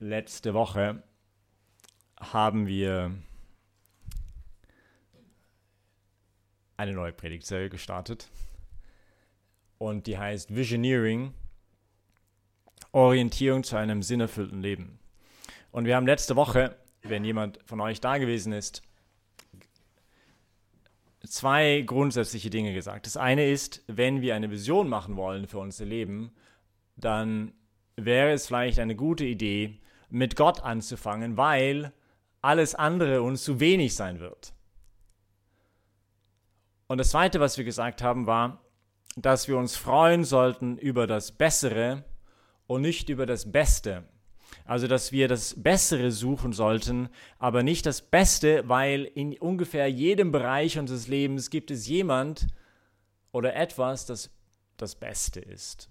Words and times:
Letzte 0.00 0.54
Woche 0.54 1.02
haben 2.20 2.68
wir 2.68 3.12
eine 6.76 6.92
neue 6.92 7.12
Predigtserie 7.12 7.68
gestartet 7.68 8.28
und 9.78 10.06
die 10.06 10.16
heißt 10.16 10.54
Visioneering, 10.54 11.34
Orientierung 12.92 13.64
zu 13.64 13.74
einem 13.74 14.04
sinnerfüllten 14.04 14.62
Leben. 14.62 15.00
Und 15.72 15.86
wir 15.86 15.96
haben 15.96 16.06
letzte 16.06 16.36
Woche, 16.36 16.76
wenn 17.02 17.24
jemand 17.24 17.58
von 17.64 17.80
euch 17.80 18.00
da 18.00 18.18
gewesen 18.18 18.52
ist, 18.52 18.82
zwei 21.24 21.82
grundsätzliche 21.84 22.50
Dinge 22.50 22.72
gesagt. 22.72 23.06
Das 23.06 23.16
eine 23.16 23.50
ist, 23.50 23.82
wenn 23.88 24.20
wir 24.20 24.36
eine 24.36 24.52
Vision 24.52 24.88
machen 24.88 25.16
wollen 25.16 25.48
für 25.48 25.58
unser 25.58 25.86
Leben, 25.86 26.30
dann 26.94 27.52
wäre 27.96 28.30
es 28.30 28.46
vielleicht 28.46 28.78
eine 28.78 28.94
gute 28.94 29.24
Idee, 29.24 29.80
mit 30.10 30.36
Gott 30.36 30.62
anzufangen, 30.62 31.36
weil 31.36 31.92
alles 32.40 32.74
andere 32.74 33.22
uns 33.22 33.44
zu 33.44 33.60
wenig 33.60 33.94
sein 33.94 34.20
wird. 34.20 34.52
Und 36.86 36.98
das 36.98 37.10
Zweite, 37.10 37.40
was 37.40 37.58
wir 37.58 37.64
gesagt 37.64 38.02
haben, 38.02 38.26
war, 38.26 38.62
dass 39.16 39.48
wir 39.48 39.58
uns 39.58 39.76
freuen 39.76 40.24
sollten 40.24 40.78
über 40.78 41.06
das 41.06 41.32
Bessere 41.32 42.04
und 42.66 42.82
nicht 42.82 43.08
über 43.08 43.26
das 43.26 43.50
Beste. 43.50 44.04
Also, 44.64 44.86
dass 44.86 45.12
wir 45.12 45.28
das 45.28 45.62
Bessere 45.62 46.10
suchen 46.10 46.52
sollten, 46.52 47.08
aber 47.38 47.62
nicht 47.62 47.84
das 47.84 48.00
Beste, 48.00 48.66
weil 48.68 49.04
in 49.04 49.36
ungefähr 49.38 49.88
jedem 49.88 50.32
Bereich 50.32 50.78
unseres 50.78 51.08
Lebens 51.08 51.50
gibt 51.50 51.70
es 51.70 51.86
jemand 51.86 52.46
oder 53.32 53.54
etwas, 53.54 54.06
das 54.06 54.30
das 54.78 54.94
Beste 54.94 55.40
ist. 55.40 55.88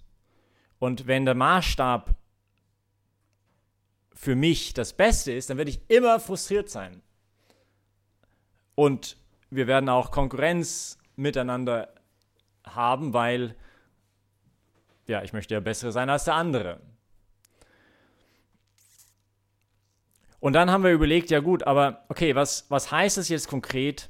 Und 0.80 1.08
wenn 1.08 1.26
der 1.26 1.36
Maßstab 1.36 2.16
für 4.18 4.36
mich 4.36 4.74
das 4.74 4.94
Beste 4.94 5.32
ist, 5.32 5.50
dann 5.50 5.58
werde 5.58 5.70
ich 5.70 5.80
immer 5.90 6.20
frustriert 6.20 6.70
sein. 6.70 7.02
Und 8.74 9.16
wir 9.52 9.68
werden 9.68 9.90
auch 9.90 10.12
Konkurrenz 10.12 10.98
miteinander 11.16 11.94
haben, 12.66 13.14
weil 13.14 13.56
ja, 15.06 15.24
ich 15.24 15.34
möchte 15.34 15.54
ja 15.54 15.60
besser 15.60 15.92
sein 15.92 16.10
als 16.10 16.26
der 16.26 16.34
andere. 16.34 16.82
Und 20.40 20.54
dann 20.54 20.72
haben 20.72 20.84
wir 20.84 20.92
überlegt, 20.92 21.30
ja 21.30 21.40
gut, 21.40 21.64
aber 21.64 22.04
okay, 22.10 22.36
was, 22.36 22.66
was 22.70 22.92
heißt 22.92 23.18
das 23.18 23.30
jetzt 23.30 23.48
konkret? 23.48 24.10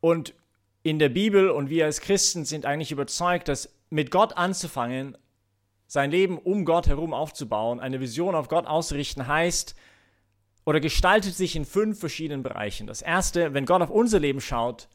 Und 0.00 0.34
in 0.82 0.98
der 0.98 1.08
Bibel 1.08 1.50
und 1.50 1.70
wir 1.70 1.86
als 1.86 2.00
Christen 2.00 2.44
sind 2.44 2.66
eigentlich 2.66 2.92
überzeugt, 2.92 3.48
dass 3.48 3.74
mit 3.90 4.10
Gott 4.10 4.36
anzufangen, 4.36 5.16
sein 5.92 6.10
Leben 6.10 6.38
um 6.38 6.64
Gott 6.64 6.86
herum 6.86 7.12
aufzubauen, 7.12 7.78
eine 7.78 8.00
Vision 8.00 8.34
auf 8.34 8.48
Gott 8.48 8.66
auszurichten, 8.66 9.26
heißt 9.26 9.74
oder 10.64 10.80
gestaltet 10.80 11.34
sich 11.34 11.54
in 11.54 11.66
fünf 11.66 12.00
verschiedenen 12.00 12.42
Bereichen. 12.42 12.86
Das 12.86 13.02
erste, 13.02 13.52
wenn 13.52 13.66
Gott 13.66 13.82
auf 13.82 13.90
unser 13.90 14.18
Leben 14.18 14.40
schaut 14.40 14.88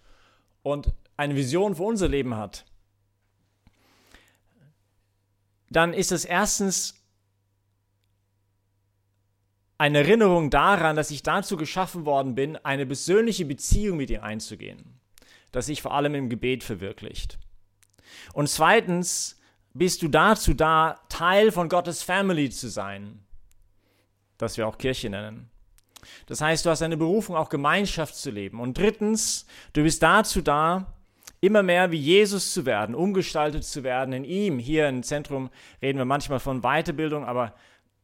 und 0.63 0.91
eine 1.15 1.35
Vision 1.35 1.75
für 1.75 1.83
unser 1.83 2.07
Leben 2.07 2.35
hat, 2.35 2.65
dann 5.69 5.93
ist 5.93 6.11
es 6.11 6.25
erstens 6.25 6.95
eine 9.77 9.99
Erinnerung 9.99 10.49
daran, 10.49 10.95
dass 10.95 11.11
ich 11.11 11.21
dazu 11.21 11.57
geschaffen 11.57 12.05
worden 12.05 12.33
bin, 12.33 12.55
eine 12.55 12.87
persönliche 12.87 13.45
Beziehung 13.45 13.97
mit 13.97 14.09
ihm 14.09 14.21
einzugehen 14.21 14.97
das 15.51 15.67
sich 15.67 15.81
vor 15.81 15.93
allem 15.93 16.13
im 16.13 16.29
Gebet 16.29 16.63
verwirklicht. 16.63 17.39
Und 18.33 18.49
zweitens 18.49 19.36
bist 19.77 20.01
du 20.01 20.07
dazu 20.07 20.53
da, 20.53 20.99
Teil 21.09 21.51
von 21.51 21.69
Gottes 21.69 22.03
Family 22.03 22.49
zu 22.49 22.69
sein, 22.69 23.19
das 24.37 24.57
wir 24.57 24.67
auch 24.67 24.77
Kirche 24.77 25.09
nennen. 25.09 25.49
Das 26.27 26.41
heißt, 26.41 26.65
du 26.65 26.69
hast 26.69 26.81
eine 26.81 26.97
Berufung, 26.97 27.35
auch 27.35 27.49
Gemeinschaft 27.49 28.15
zu 28.15 28.31
leben. 28.31 28.59
Und 28.59 28.77
drittens, 28.77 29.45
du 29.73 29.83
bist 29.83 30.03
dazu 30.03 30.41
da, 30.41 30.93
immer 31.41 31.63
mehr 31.63 31.91
wie 31.91 31.97
Jesus 31.97 32.53
zu 32.53 32.65
werden, 32.65 32.95
umgestaltet 32.95 33.63
zu 33.63 33.83
werden 33.83 34.13
in 34.13 34.23
ihm. 34.23 34.59
Hier 34.59 34.89
im 34.89 35.03
Zentrum 35.03 35.49
reden 35.81 35.97
wir 35.97 36.05
manchmal 36.05 36.39
von 36.39 36.61
Weiterbildung, 36.61 37.25
aber 37.25 37.53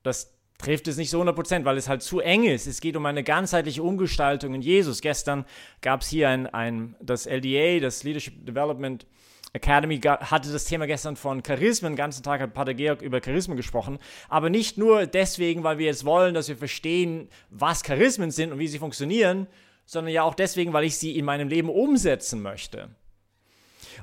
das 0.04 0.34
trifft 0.60 0.88
es 0.88 0.98
nicht 0.98 1.10
so 1.10 1.22
100% 1.22 1.66
weil 1.66 1.78
es 1.78 1.90
halt 1.90 2.04
zu 2.04 2.20
eng 2.20 2.44
ist. 2.44 2.68
Es 2.68 2.80
geht 2.80 2.96
um 2.96 3.06
eine 3.06 3.24
ganzheitliche 3.24 3.84
Umgestaltung 3.84 4.54
in 4.54 4.62
Jesus. 4.62 5.02
Gestern 5.02 5.46
gab 5.82 6.02
es 6.02 6.10
hier 6.10 6.30
ein, 6.30 6.48
ein, 6.48 6.96
das 7.02 7.26
LDA, 7.26 7.80
das 7.80 8.04
Leadership 8.04 8.46
Development 8.46 9.06
Academy, 9.54 10.00
hatte 10.02 10.52
das 10.52 10.66
Thema 10.66 10.88
gestern 10.88 11.16
von 11.16 11.44
Charismen. 11.44 11.94
Den 11.94 11.98
ganzen 11.98 12.24
Tag 12.24 12.42
hat 12.42 12.56
Pater 12.56 12.74
Georg 12.74 13.04
über 13.04 13.22
Charismen 13.22 13.56
gesprochen. 13.56 14.00
Aber 14.28 14.50
nicht 14.50 14.80
nur 14.80 15.06
deswegen, 15.06 15.64
weil 15.64 15.78
wir 15.78 15.86
jetzt 15.86 16.06
wollen, 16.06 16.34
dass 16.34 16.50
wir 16.50 16.58
verstehen, 16.58 17.30
was 17.52 17.84
Charismen 17.84 18.32
sind 18.32 18.52
und 18.52 18.58
wie 18.58 18.68
sie 18.68 18.80
funktionieren, 18.80 19.46
sondern 19.86 20.12
ja 20.12 20.24
auch 20.24 20.34
deswegen, 20.34 20.74
weil 20.74 20.86
ich 20.86 20.98
sie 20.98 21.16
in 21.18 21.26
meinem 21.26 21.50
Leben 21.50 21.70
umsetzen 21.70 22.42
möchte. 22.42 22.90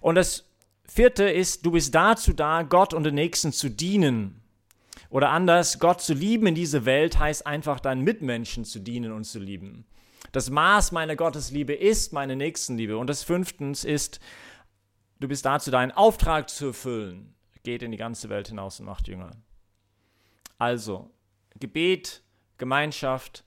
Und 0.00 0.14
das 0.14 0.44
vierte 0.86 1.24
ist, 1.24 1.66
du 1.66 1.72
bist 1.72 1.94
dazu 1.96 2.32
da, 2.32 2.62
Gott 2.62 2.94
und 2.94 3.02
den 3.02 3.16
Nächsten 3.16 3.52
zu 3.52 3.68
dienen. 3.68 4.40
Oder 5.08 5.30
anders, 5.30 5.80
Gott 5.80 6.00
zu 6.00 6.14
lieben 6.14 6.46
in 6.46 6.54
dieser 6.54 6.84
Welt 6.84 7.18
heißt 7.18 7.44
einfach 7.44 7.80
deinen 7.80 8.02
Mitmenschen 8.02 8.64
zu 8.64 8.78
dienen 8.78 9.10
und 9.10 9.24
zu 9.24 9.40
lieben. 9.40 9.84
Das 10.32 10.48
Maß 10.50 10.92
meiner 10.92 11.16
Gottesliebe 11.16 11.74
ist 11.74 12.12
meine 12.12 12.36
Nächstenliebe. 12.36 12.96
Und 12.96 13.08
das 13.08 13.24
fünftens 13.24 13.84
ist, 13.84 14.20
du 15.20 15.28
bist 15.28 15.44
dazu, 15.44 15.70
deinen 15.70 15.92
Auftrag 15.92 16.50
zu 16.50 16.68
erfüllen. 16.68 17.34
Geht 17.62 17.82
in 17.82 17.92
die 17.92 17.98
ganze 17.98 18.28
Welt 18.28 18.48
hinaus 18.48 18.80
und 18.80 18.86
macht 18.86 19.06
Jünger. 19.06 19.30
Also, 20.58 21.10
Gebet, 21.58 22.22
Gemeinschaft, 22.58 23.44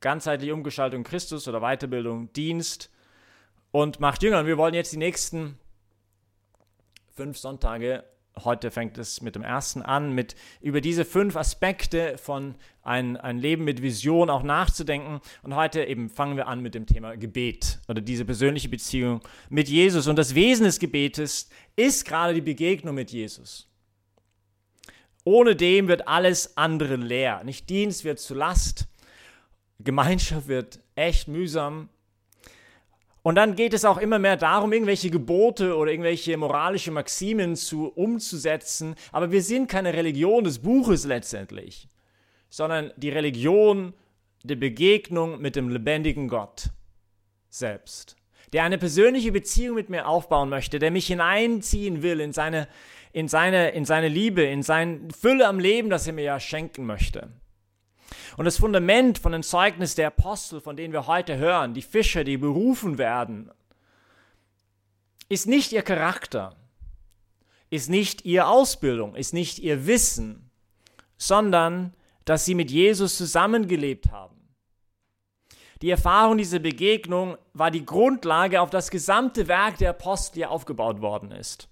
ganzheitliche 0.00 0.54
Umgestaltung 0.54 1.04
Christus 1.04 1.48
oder 1.48 1.60
Weiterbildung, 1.60 2.32
Dienst 2.32 2.90
und 3.70 4.00
macht 4.00 4.22
Jünger. 4.22 4.40
Und 4.40 4.46
wir 4.46 4.58
wollen 4.58 4.74
jetzt 4.74 4.92
die 4.92 4.98
nächsten 4.98 5.58
fünf 7.14 7.38
Sonntage 7.38 8.04
Heute 8.44 8.70
fängt 8.70 8.98
es 8.98 9.20
mit 9.20 9.34
dem 9.34 9.42
ersten 9.42 9.82
an, 9.82 10.14
mit 10.14 10.34
über 10.60 10.80
diese 10.80 11.04
fünf 11.04 11.36
Aspekte 11.36 12.18
von 12.18 12.54
ein, 12.82 13.16
ein 13.16 13.38
Leben 13.38 13.64
mit 13.64 13.82
Vision 13.82 14.30
auch 14.30 14.42
nachzudenken. 14.42 15.20
Und 15.42 15.54
heute 15.54 15.84
eben 15.84 16.08
fangen 16.08 16.36
wir 16.36 16.48
an 16.48 16.60
mit 16.60 16.74
dem 16.74 16.86
Thema 16.86 17.16
Gebet 17.16 17.80
oder 17.88 18.00
diese 18.00 18.24
persönliche 18.24 18.68
Beziehung 18.68 19.20
mit 19.48 19.68
Jesus. 19.68 20.06
Und 20.06 20.16
das 20.16 20.34
Wesen 20.34 20.64
des 20.64 20.78
Gebetes 20.78 21.48
ist 21.76 22.04
gerade 22.04 22.34
die 22.34 22.40
Begegnung 22.40 22.94
mit 22.94 23.10
Jesus. 23.10 23.68
Ohne 25.24 25.54
dem 25.54 25.88
wird 25.88 26.08
alles 26.08 26.56
andere 26.56 26.96
leer. 26.96 27.44
Nicht 27.44 27.68
Dienst 27.68 28.04
wird 28.04 28.18
zu 28.18 28.34
Last, 28.34 28.88
Gemeinschaft 29.78 30.48
wird 30.48 30.80
echt 30.94 31.28
mühsam, 31.28 31.88
und 33.22 33.34
dann 33.34 33.54
geht 33.54 33.74
es 33.74 33.84
auch 33.84 33.98
immer 33.98 34.18
mehr 34.18 34.36
darum, 34.36 34.72
irgendwelche 34.72 35.10
Gebote 35.10 35.76
oder 35.76 35.90
irgendwelche 35.90 36.36
moralische 36.36 36.90
Maximen 36.90 37.54
zu, 37.54 37.88
umzusetzen. 37.88 38.94
Aber 39.12 39.30
wir 39.30 39.42
sind 39.42 39.68
keine 39.68 39.92
Religion 39.92 40.44
des 40.44 40.60
Buches 40.60 41.04
letztendlich, 41.04 41.88
sondern 42.48 42.92
die 42.96 43.10
Religion 43.10 43.92
der 44.42 44.56
Begegnung 44.56 45.40
mit 45.40 45.54
dem 45.54 45.68
lebendigen 45.68 46.28
Gott 46.28 46.70
selbst, 47.50 48.16
der 48.54 48.64
eine 48.64 48.78
persönliche 48.78 49.32
Beziehung 49.32 49.74
mit 49.74 49.90
mir 49.90 50.08
aufbauen 50.08 50.48
möchte, 50.48 50.78
der 50.78 50.90
mich 50.90 51.06
hineinziehen 51.06 52.02
will 52.02 52.20
in 52.20 52.32
seine, 52.32 52.68
in 53.12 53.28
seine, 53.28 53.70
in 53.70 53.84
seine 53.84 54.08
Liebe, 54.08 54.42
in 54.42 54.62
seine 54.62 55.08
Fülle 55.18 55.46
am 55.46 55.58
Leben, 55.58 55.90
das 55.90 56.06
er 56.06 56.14
mir 56.14 56.24
ja 56.24 56.40
schenken 56.40 56.86
möchte. 56.86 57.28
Und 58.36 58.44
das 58.44 58.58
Fundament 58.58 59.18
von 59.18 59.32
den 59.32 59.42
Zeugnissen 59.42 59.96
der 59.96 60.08
Apostel, 60.08 60.60
von 60.60 60.76
denen 60.76 60.92
wir 60.92 61.06
heute 61.06 61.36
hören, 61.36 61.74
die 61.74 61.82
Fischer, 61.82 62.24
die 62.24 62.36
berufen 62.36 62.98
werden, 62.98 63.50
ist 65.28 65.46
nicht 65.46 65.72
ihr 65.72 65.82
Charakter, 65.82 66.56
ist 67.70 67.88
nicht 67.88 68.24
ihre 68.24 68.46
Ausbildung, 68.46 69.14
ist 69.14 69.32
nicht 69.32 69.60
ihr 69.60 69.86
Wissen, 69.86 70.50
sondern 71.16 71.94
dass 72.24 72.44
sie 72.44 72.54
mit 72.54 72.70
Jesus 72.70 73.16
zusammengelebt 73.16 74.10
haben. 74.10 74.36
Die 75.82 75.90
Erfahrung 75.90 76.36
dieser 76.36 76.58
Begegnung 76.58 77.38
war 77.54 77.70
die 77.70 77.86
Grundlage, 77.86 78.60
auf 78.60 78.70
das 78.70 78.90
gesamte 78.90 79.48
Werk 79.48 79.78
der 79.78 79.90
Apostel 79.90 80.44
aufgebaut 80.44 81.00
worden 81.00 81.30
ist. 81.30 81.68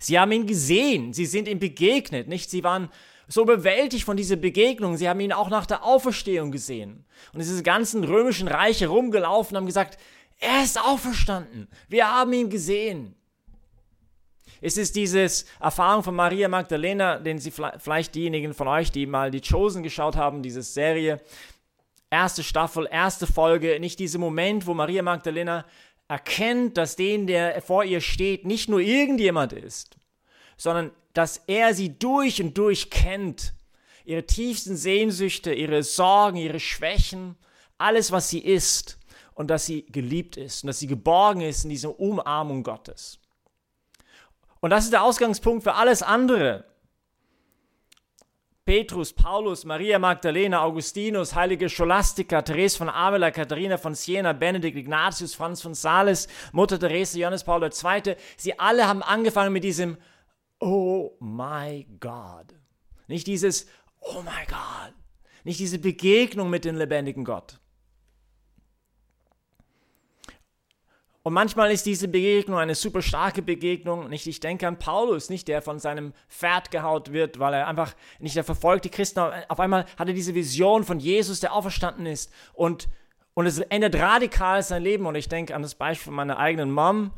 Sie 0.00 0.18
haben 0.18 0.32
ihn 0.32 0.46
gesehen, 0.46 1.12
sie 1.12 1.26
sind 1.26 1.46
ihm 1.46 1.58
begegnet, 1.58 2.26
nicht? 2.26 2.50
Sie 2.50 2.64
waren 2.64 2.88
so 3.28 3.42
überwältigt 3.42 4.04
von 4.04 4.16
dieser 4.16 4.36
Begegnung. 4.36 4.96
Sie 4.96 5.08
haben 5.08 5.20
ihn 5.20 5.32
auch 5.32 5.48
nach 5.48 5.66
der 5.66 5.84
Auferstehung 5.84 6.50
gesehen. 6.50 7.04
Und 7.32 7.40
diese 7.40 7.62
ganzen 7.62 8.04
römischen 8.04 8.48
Reiche 8.48 8.88
rumgelaufen 8.88 9.56
haben 9.56 9.66
gesagt, 9.66 9.98
er 10.38 10.62
ist 10.62 10.80
auferstanden. 10.80 11.68
Wir 11.88 12.10
haben 12.10 12.32
ihn 12.32 12.50
gesehen. 12.50 13.14
Es 14.60 14.76
ist 14.76 14.96
diese 14.96 15.26
Erfahrung 15.60 16.02
von 16.02 16.14
Maria 16.14 16.48
Magdalena, 16.48 17.18
den 17.18 17.38
Sie 17.38 17.50
vielleicht 17.50 18.14
diejenigen 18.14 18.54
von 18.54 18.68
euch, 18.68 18.90
die 18.90 19.06
mal 19.06 19.30
die 19.30 19.42
Chosen 19.42 19.82
geschaut 19.82 20.16
haben, 20.16 20.42
diese 20.42 20.62
Serie, 20.62 21.20
erste 22.10 22.42
Staffel, 22.42 22.88
erste 22.90 23.26
Folge, 23.26 23.78
nicht 23.80 23.98
dieser 23.98 24.18
Moment, 24.18 24.66
wo 24.66 24.72
Maria 24.72 25.02
Magdalena 25.02 25.66
erkennt, 26.08 26.76
dass 26.76 26.96
den, 26.96 27.26
der 27.26 27.60
vor 27.62 27.84
ihr 27.84 28.00
steht, 28.00 28.46
nicht 28.46 28.68
nur 28.68 28.80
irgendjemand 28.80 29.52
ist, 29.52 29.96
sondern 30.56 30.90
dass 31.12 31.38
er 31.46 31.74
sie 31.74 31.98
durch 31.98 32.42
und 32.42 32.58
durch 32.58 32.90
kennt. 32.90 33.54
Ihre 34.04 34.26
tiefsten 34.26 34.76
Sehnsüchte, 34.76 35.54
ihre 35.54 35.82
Sorgen, 35.82 36.36
ihre 36.36 36.60
Schwächen, 36.60 37.36
alles, 37.78 38.12
was 38.12 38.28
sie 38.28 38.40
ist. 38.40 38.98
Und 39.34 39.48
dass 39.48 39.66
sie 39.66 39.84
geliebt 39.86 40.36
ist 40.36 40.62
und 40.62 40.68
dass 40.68 40.78
sie 40.78 40.86
geborgen 40.86 41.40
ist 41.40 41.64
in 41.64 41.70
dieser 41.70 41.98
Umarmung 41.98 42.62
Gottes. 42.62 43.18
Und 44.60 44.70
das 44.70 44.84
ist 44.84 44.92
der 44.92 45.02
Ausgangspunkt 45.02 45.64
für 45.64 45.74
alles 45.74 46.02
andere. 46.02 46.64
Petrus, 48.64 49.12
Paulus, 49.12 49.66
Maria 49.66 49.98
Magdalena, 49.98 50.62
Augustinus, 50.62 51.34
heilige 51.34 51.68
Scholastica, 51.68 52.40
Therese 52.40 52.78
von 52.78 52.88
Avila, 52.88 53.30
Katharina 53.30 53.76
von 53.76 53.94
Siena, 53.94 54.32
Benedikt 54.32 54.78
Ignatius, 54.78 55.34
Franz 55.34 55.60
von 55.60 55.74
Sales, 55.74 56.28
Mutter 56.52 56.78
Therese, 56.78 57.18
Johannes 57.18 57.44
Paul 57.44 57.62
II. 57.62 58.16
Sie 58.38 58.58
alle 58.58 58.88
haben 58.88 59.02
angefangen 59.02 59.52
mit 59.52 59.64
diesem 59.64 59.98
Oh 60.64 61.14
my 61.20 61.86
God. 62.00 62.54
Nicht 63.06 63.26
dieses 63.26 63.66
Oh 64.00 64.22
my 64.22 64.46
God. 64.48 64.94
Nicht 65.44 65.60
diese 65.60 65.78
Begegnung 65.78 66.48
mit 66.48 66.64
dem 66.64 66.76
lebendigen 66.76 67.22
Gott. 67.22 67.60
Und 71.22 71.34
manchmal 71.34 71.70
ist 71.70 71.84
diese 71.84 72.08
Begegnung 72.08 72.58
eine 72.58 72.74
super 72.74 73.02
starke 73.02 73.42
Begegnung. 73.42 74.08
Nicht, 74.08 74.26
ich 74.26 74.40
denke 74.40 74.66
an 74.66 74.78
Paulus, 74.78 75.28
nicht 75.28 75.48
der 75.48 75.60
von 75.60 75.78
seinem 75.78 76.14
Pferd 76.28 76.70
gehaut 76.70 77.12
wird, 77.12 77.38
weil 77.38 77.52
er 77.52 77.66
einfach 77.66 77.94
nicht 78.18 78.36
der 78.36 78.44
verfolgte 78.44 78.88
Christen. 78.88 79.20
Auf 79.20 79.60
einmal 79.60 79.84
hat 79.98 80.08
er 80.08 80.14
diese 80.14 80.34
Vision 80.34 80.82
von 80.84 80.98
Jesus, 80.98 81.40
der 81.40 81.52
auferstanden 81.52 82.06
ist. 82.06 82.32
Und, 82.54 82.88
und 83.34 83.44
es 83.44 83.58
ändert 83.58 83.96
radikal 83.96 84.62
sein 84.62 84.82
Leben. 84.82 85.04
Und 85.04 85.14
ich 85.14 85.28
denke 85.28 85.54
an 85.54 85.60
das 85.60 85.74
Beispiel 85.74 86.12
meiner 86.12 86.38
eigenen 86.38 86.72
Mom, 86.72 87.10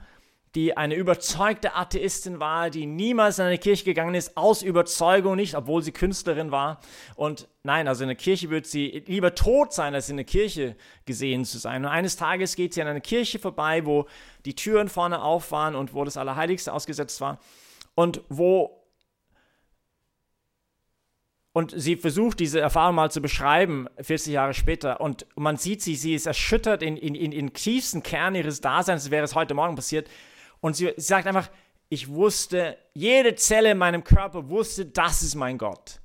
die 0.56 0.74
eine 0.74 0.94
überzeugte 0.94 1.74
Atheistin 1.74 2.40
war, 2.40 2.70
die 2.70 2.86
niemals 2.86 3.38
in 3.38 3.44
eine 3.44 3.58
Kirche 3.58 3.84
gegangen 3.84 4.14
ist, 4.14 4.38
aus 4.38 4.62
Überzeugung 4.62 5.36
nicht, 5.36 5.54
obwohl 5.54 5.82
sie 5.82 5.92
Künstlerin 5.92 6.50
war. 6.50 6.80
Und 7.14 7.46
nein, 7.62 7.86
also 7.86 8.04
in 8.04 8.08
der 8.08 8.16
Kirche 8.16 8.48
wird 8.48 8.66
sie 8.66 9.04
lieber 9.06 9.34
tot 9.34 9.74
sein, 9.74 9.94
als 9.94 10.08
in 10.08 10.16
der 10.16 10.24
Kirche 10.24 10.74
gesehen 11.04 11.44
zu 11.44 11.58
sein. 11.58 11.84
Und 11.84 11.90
eines 11.90 12.16
Tages 12.16 12.56
geht 12.56 12.72
sie 12.72 12.80
an 12.80 12.88
eine 12.88 13.02
Kirche 13.02 13.38
vorbei, 13.38 13.84
wo 13.84 14.06
die 14.46 14.54
Türen 14.54 14.88
vorne 14.88 15.22
auf 15.22 15.52
waren 15.52 15.74
und 15.74 15.92
wo 15.92 16.04
das 16.04 16.16
Allerheiligste 16.16 16.72
ausgesetzt 16.72 17.20
war. 17.20 17.38
Und 17.94 18.22
wo 18.30 18.82
und 21.52 21.72
sie 21.74 21.96
versucht 21.96 22.40
diese 22.40 22.60
Erfahrung 22.60 22.96
mal 22.96 23.10
zu 23.10 23.22
beschreiben, 23.22 23.88
40 23.98 24.32
Jahre 24.32 24.52
später. 24.52 25.00
Und 25.00 25.26
man 25.36 25.56
sieht 25.56 25.80
sie, 25.80 25.96
sie 25.96 26.14
ist 26.14 26.26
erschüttert 26.26 26.82
in, 26.82 26.98
in, 26.98 27.14
in, 27.14 27.32
in 27.32 27.52
tiefsten 27.54 28.02
Kern 28.02 28.34
ihres 28.34 28.60
Daseins, 28.60 29.10
wäre 29.10 29.24
es 29.24 29.34
heute 29.34 29.54
Morgen 29.54 29.74
passiert. 29.74 30.08
Und 30.60 30.76
sie, 30.76 30.92
sagt 30.96 31.26
einfach, 31.26 31.50
ich 31.88 32.08
wusste, 32.08 32.76
jede 32.94 33.34
Zelle 33.36 33.72
in 33.72 33.78
meinem 33.78 34.02
Körper 34.02 34.48
wusste, 34.48 34.86
das 34.86 35.22
ist 35.22 35.34
mein 35.34 35.58
Gott. 35.58 36.00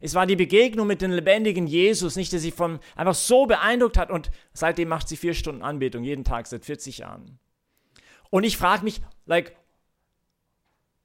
Es 0.00 0.14
war 0.14 0.26
die 0.26 0.36
Begegnung 0.36 0.86
mit 0.86 1.02
dem 1.02 1.10
lebendigen 1.10 1.66
Jesus, 1.66 2.16
nicht, 2.16 2.32
der 2.32 2.40
sie 2.40 2.52
von 2.52 2.80
einfach 2.96 3.14
so 3.14 3.46
beeindruckt 3.46 3.98
hat. 3.98 4.10
Und 4.10 4.30
seitdem 4.54 4.88
macht 4.88 5.08
sie 5.08 5.16
vier 5.16 5.34
Stunden 5.34 5.62
Anbetung, 5.62 6.04
jeden 6.04 6.24
Tag 6.24 6.46
seit 6.46 6.64
40 6.64 6.98
Jahren. 6.98 7.38
Und 8.30 8.44
ich 8.44 8.56
frage 8.56 8.84
mich, 8.84 9.02
like, 9.26 9.54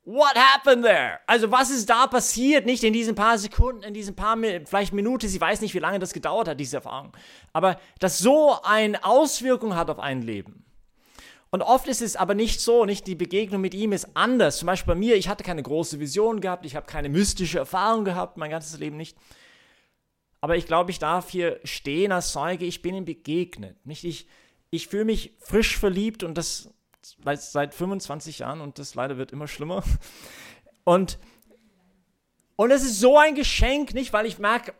what 0.05 0.35
happened 0.35 0.85
there? 0.85 1.19
Also 1.27 1.51
was 1.51 1.71
ist 1.71 1.89
da 1.89 2.07
passiert? 2.07 2.65
Nicht 2.65 2.83
in 2.83 2.93
diesen 2.93 3.15
paar 3.15 3.37
Sekunden, 3.37 3.83
in 3.83 3.93
diesen 3.93 4.15
paar, 4.15 4.37
vielleicht 4.37 4.93
Minuten, 4.93 5.27
sie 5.27 5.41
weiß 5.41 5.59
nicht, 5.61 5.73
wie 5.73 5.79
lange 5.79 5.99
das 5.99 6.13
gedauert 6.13 6.47
hat, 6.47 6.59
diese 6.59 6.77
Erfahrung. 6.77 7.11
Aber 7.51 7.77
das 7.99 8.19
so 8.19 8.61
eine 8.63 9.03
Auswirkung 9.03 9.75
hat 9.75 9.89
auf 9.89 9.99
ein 9.99 10.21
Leben. 10.21 10.63
Und 11.55 11.61
oft 11.61 11.87
ist 11.87 12.01
es 12.01 12.17
aber 12.17 12.33
nicht 12.33 12.59
so, 12.59 12.83
nicht 12.83 13.07
die 13.07 13.15
Begegnung 13.15 13.61
mit 13.61 13.73
ihm 13.73 13.93
ist 13.93 14.09
anders. 14.13 14.57
Zum 14.57 14.65
Beispiel 14.65 14.93
bei 14.93 14.99
mir, 14.99 15.15
ich 15.15 15.29
hatte 15.29 15.45
keine 15.45 15.63
große 15.63 16.01
Vision 16.01 16.41
gehabt, 16.41 16.65
ich 16.65 16.75
habe 16.75 16.85
keine 16.85 17.07
mystische 17.07 17.59
Erfahrung 17.59 18.03
gehabt, 18.03 18.35
mein 18.35 18.51
ganzes 18.51 18.77
Leben 18.77 18.97
nicht. 18.97 19.17
Aber 20.41 20.57
ich 20.57 20.65
glaube, 20.65 20.91
ich 20.91 20.99
darf 20.99 21.29
hier 21.29 21.61
stehen 21.63 22.11
als 22.11 22.33
Zeuge, 22.33 22.65
ich 22.65 22.81
bin 22.81 22.93
ihm 22.93 23.05
begegnet. 23.05 23.77
Nicht 23.85 24.03
ich, 24.03 24.27
ich 24.69 24.89
fühle 24.89 25.05
mich 25.05 25.31
frisch 25.39 25.77
verliebt 25.77 26.23
und 26.23 26.37
das 26.37 26.71
seit 27.23 27.73
25 27.73 28.39
Jahren 28.39 28.59
und 28.59 28.77
das 28.77 28.93
leider 28.93 29.15
wird 29.15 29.31
immer 29.31 29.47
schlimmer. 29.47 29.81
Und, 30.83 31.19
und 32.57 32.69
es 32.69 32.83
ist 32.83 32.99
so 32.99 33.17
ein 33.17 33.33
Geschenk, 33.33 33.93
nicht, 33.93 34.11
weil 34.13 34.25
ich 34.27 34.37
merke, 34.39 34.75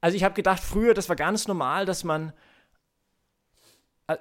also 0.00 0.16
ich 0.16 0.22
habe 0.22 0.34
gedacht, 0.34 0.62
früher, 0.62 0.94
das 0.94 1.10
war 1.10 1.16
ganz 1.16 1.46
normal, 1.46 1.84
dass 1.84 2.04
man 2.04 2.32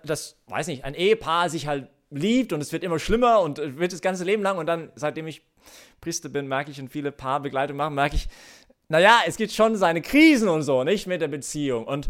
das, 0.04 0.38
weiß 0.48 0.68
nicht, 0.68 0.84
ein 0.84 0.96
Ehepaar 0.96 1.50
sich 1.50 1.68
halt 1.68 1.90
liebt 2.10 2.54
und 2.54 2.62
es 2.62 2.72
wird 2.72 2.84
immer 2.84 3.00
schlimmer 3.00 3.42
und 3.42 3.58
wird 3.78 3.92
das 3.92 4.02
ganze 4.02 4.24
Leben 4.24 4.44
lang 4.44 4.58
und 4.58 4.66
dann, 4.66 4.92
seitdem 4.96 5.28
ich 5.28 5.42
Priester 6.02 6.30
bin, 6.30 6.48
merke 6.48 6.72
ich 6.72 6.80
und 6.80 6.90
viele 6.90 7.12
Paarbegleitung 7.12 7.78
machen, 7.78 7.96
merke 7.96 8.16
ich, 8.16 8.28
naja, 8.90 9.22
es 9.26 9.38
gibt 9.38 9.52
schon 9.52 9.76
seine 9.76 10.02
Krisen 10.02 10.50
und 10.50 10.62
so, 10.62 10.84
nicht 10.84 11.08
mit 11.08 11.22
der 11.22 11.28
Beziehung. 11.28 11.86
Und, 11.86 12.10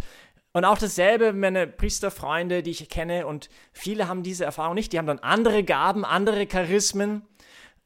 und 0.51 0.65
auch 0.65 0.77
dasselbe, 0.77 1.31
meine 1.31 1.67
Priesterfreunde, 1.67 2.63
die 2.63 2.71
ich 2.71 2.89
kenne 2.89 3.25
und 3.27 3.49
viele 3.71 4.07
haben 4.07 4.23
diese 4.23 4.43
Erfahrung 4.43 4.75
nicht, 4.75 4.91
die 4.91 4.97
haben 4.97 5.07
dann 5.07 5.19
andere 5.19 5.63
Gaben, 5.63 6.03
andere 6.03 6.45
Charismen, 6.45 7.21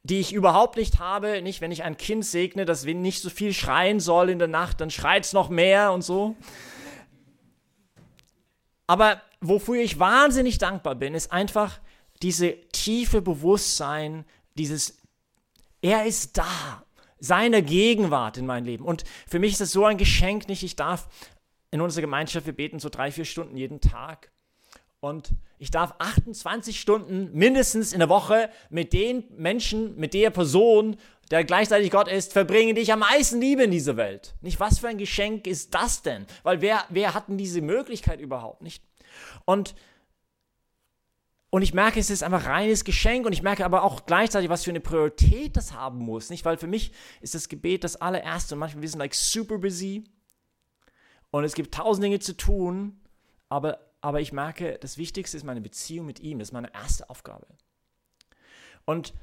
die 0.04 0.20
ich 0.20 0.34
überhaupt 0.34 0.78
nicht 0.78 1.00
habe. 1.00 1.42
Nicht, 1.42 1.62
wenn 1.62 1.72
ich 1.72 1.84
ein 1.84 1.98
Kind 1.98 2.26
segne, 2.26 2.66
das 2.66 2.86
nicht 2.86 3.22
so 3.22 3.30
viel 3.30 3.54
schreien 3.54 4.00
soll 4.00 4.30
in 4.30 4.40
der 4.40 4.48
Nacht, 4.48 4.80
dann 4.82 4.90
schreit 4.90 5.26
es 5.26 5.34
noch 5.34 5.50
mehr 5.50 5.92
und 5.92 6.02
so. 6.02 6.36
Aber 8.88 9.22
wofür 9.42 9.82
ich 9.82 10.00
wahnsinnig 10.00 10.58
dankbar 10.58 10.96
bin, 10.96 11.14
ist 11.14 11.32
einfach 11.32 11.80
diese 12.22 12.60
tiefe 12.72 13.22
Bewusstsein, 13.22 14.26
dieses, 14.56 14.98
er 15.82 16.06
ist 16.06 16.38
da, 16.38 16.84
seine 17.20 17.64
Gegenwart 17.64 18.38
in 18.38 18.46
meinem 18.46 18.66
Leben. 18.66 18.86
Und 18.86 19.04
für 19.28 19.40
mich 19.40 19.54
ist 19.54 19.62
das 19.62 19.72
so 19.72 19.86
ein 19.86 19.98
Geschenk, 19.98 20.48
nicht? 20.48 20.64
Ich 20.64 20.76
darf 20.76 21.08
in 21.72 21.82
unserer 21.82 22.02
Gemeinschaft, 22.02 22.46
wir 22.46 22.54
beten 22.54 22.80
so 22.80 22.90
drei, 22.90 23.12
vier 23.12 23.26
Stunden 23.26 23.58
jeden 23.58 23.82
Tag. 23.82 24.32
Und 25.00 25.32
ich 25.60 25.70
darf 25.70 25.96
28 26.00 26.80
Stunden 26.80 27.32
mindestens 27.34 27.94
in 27.94 28.00
der 28.00 28.10
Woche 28.10 28.50
mit 28.70 28.94
den 28.94 29.24
Menschen, 29.36 29.96
mit 29.96 30.14
der 30.14 30.32
Person, 30.32 30.98
der 31.30 31.44
gleichzeitig 31.44 31.92
Gott 31.92 32.08
ist, 32.08 32.34
verbringen, 32.34 32.76
die 32.76 32.82
ich 32.82 32.94
am 32.94 33.00
meisten 33.00 33.40
liebe 33.40 33.64
in 33.64 33.72
dieser 33.72 33.98
Welt. 33.98 34.36
Nicht, 34.42 34.60
was 34.60 34.80
für 34.80 34.88
ein 34.88 34.98
Geschenk 34.98 35.46
ist 35.46 35.74
das 35.74 36.02
denn? 36.02 36.26
Weil 36.44 36.62
wer, 36.62 36.86
wer 36.90 37.14
hat 37.14 37.28
denn 37.28 37.38
diese 37.38 37.62
Möglichkeit 37.62 38.20
überhaupt 38.20 38.62
nicht? 38.62 38.84
Und, 39.46 39.76
und 41.50 41.62
ich 41.62 41.74
merke, 41.74 42.00
es 42.00 42.10
ist 42.10 42.24
einfach 42.24 42.46
reines 42.46 42.84
Geschenk 42.84 43.26
und 43.26 43.34
ich 43.34 43.44
merke 43.44 43.66
aber 43.66 43.84
auch 43.84 44.06
gleichzeitig, 44.06 44.50
was 44.50 44.64
für 44.64 44.72
eine 44.72 44.80
Priorität 44.80 45.56
das 45.58 45.74
haben 45.74 46.00
muss. 46.00 46.30
Nicht, 46.30 46.46
weil 46.46 46.58
für 46.58 46.68
mich 46.68 46.92
ist 47.22 47.36
das 47.36 47.50
Gebet 47.50 47.84
das 47.84 47.96
allererste 47.96 48.56
und 48.56 48.60
manchmal 48.60 48.82
wir 48.82 48.90
sind 48.90 49.00
like 49.00 49.16
super 49.16 49.58
busy 49.58 50.04
und 51.32 51.44
es 51.44 51.56
gibt 51.56 51.74
tausend 51.74 52.04
Dinge 52.04 52.20
zu 52.20 52.36
tun, 52.36 53.00
aber, 53.50 53.80
aber 54.02 54.22
ich 54.22 54.32
merke, 54.32 54.78
das 54.80 54.98
Wichtigste 54.98 55.38
ist 55.38 55.44
meine 55.44 55.62
Beziehung 55.62 56.06
mit 56.06 56.20
ihm, 56.20 56.40
das 56.40 56.50
ist 56.50 56.54
meine 56.54 56.74
erste 56.74 57.10
Aufgabe. 57.10 57.48
Und 58.86 59.14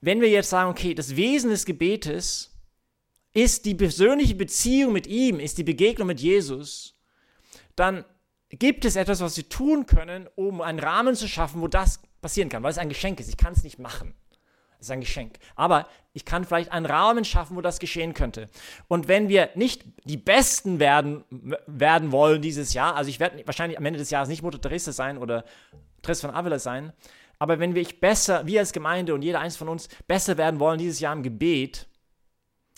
wenn 0.00 0.20
wir 0.20 0.28
jetzt 0.28 0.50
sagen, 0.50 0.70
okay, 0.70 0.94
das 0.94 1.16
Wesen 1.16 1.50
des 1.50 1.64
Gebetes 1.64 2.54
ist 3.32 3.64
die 3.64 3.74
persönliche 3.74 4.34
Beziehung 4.34 4.92
mit 4.92 5.06
ihm, 5.06 5.40
ist 5.40 5.58
die 5.58 5.64
Begegnung 5.64 6.06
mit 6.06 6.20
Jesus, 6.20 6.98
dann 7.74 8.04
gibt 8.50 8.84
es 8.84 8.96
etwas, 8.96 9.20
was 9.20 9.36
wir 9.36 9.48
tun 9.48 9.86
können, 9.86 10.28
um 10.36 10.60
einen 10.60 10.78
Rahmen 10.78 11.14
zu 11.14 11.28
schaffen, 11.28 11.60
wo 11.60 11.68
das 11.68 12.00
passieren 12.20 12.48
kann, 12.48 12.62
weil 12.62 12.70
es 12.70 12.78
ein 12.78 12.88
Geschenk 12.88 13.20
ist. 13.20 13.28
Ich 13.28 13.36
kann 13.36 13.52
es 13.52 13.64
nicht 13.64 13.78
machen. 13.78 14.14
Es 14.78 14.86
ist 14.86 14.90
ein 14.90 15.00
Geschenk. 15.00 15.38
Aber 15.54 15.86
ich 16.12 16.24
kann 16.24 16.44
vielleicht 16.44 16.70
einen 16.70 16.86
Rahmen 16.86 17.24
schaffen, 17.24 17.56
wo 17.56 17.60
das 17.60 17.78
geschehen 17.78 18.14
könnte. 18.14 18.48
Und 18.88 19.08
wenn 19.08 19.28
wir 19.28 19.50
nicht 19.54 19.84
die 20.04 20.16
Besten 20.16 20.78
werden, 20.78 21.24
werden 21.66 22.12
wollen 22.12 22.42
dieses 22.42 22.74
Jahr, 22.74 22.94
also 22.94 23.08
ich 23.08 23.20
werde 23.20 23.44
wahrscheinlich 23.46 23.78
am 23.78 23.86
Ende 23.86 23.98
des 23.98 24.10
Jahres 24.10 24.28
nicht 24.28 24.42
Mutter 24.42 24.60
Teresa 24.60 24.92
sein 24.92 25.18
oder 25.18 25.44
Therese 26.02 26.22
von 26.22 26.34
Avila 26.34 26.58
sein, 26.58 26.92
aber 27.38 27.58
wenn 27.58 27.74
wir 27.74 27.86
besser, 28.00 28.46
wir 28.46 28.60
als 28.60 28.72
Gemeinde 28.72 29.14
und 29.14 29.22
jeder 29.22 29.40
eins 29.40 29.56
von 29.56 29.68
uns 29.68 29.88
besser 30.06 30.38
werden 30.38 30.60
wollen 30.60 30.78
dieses 30.78 31.00
Jahr 31.00 31.12
im 31.12 31.22
Gebet, 31.22 31.86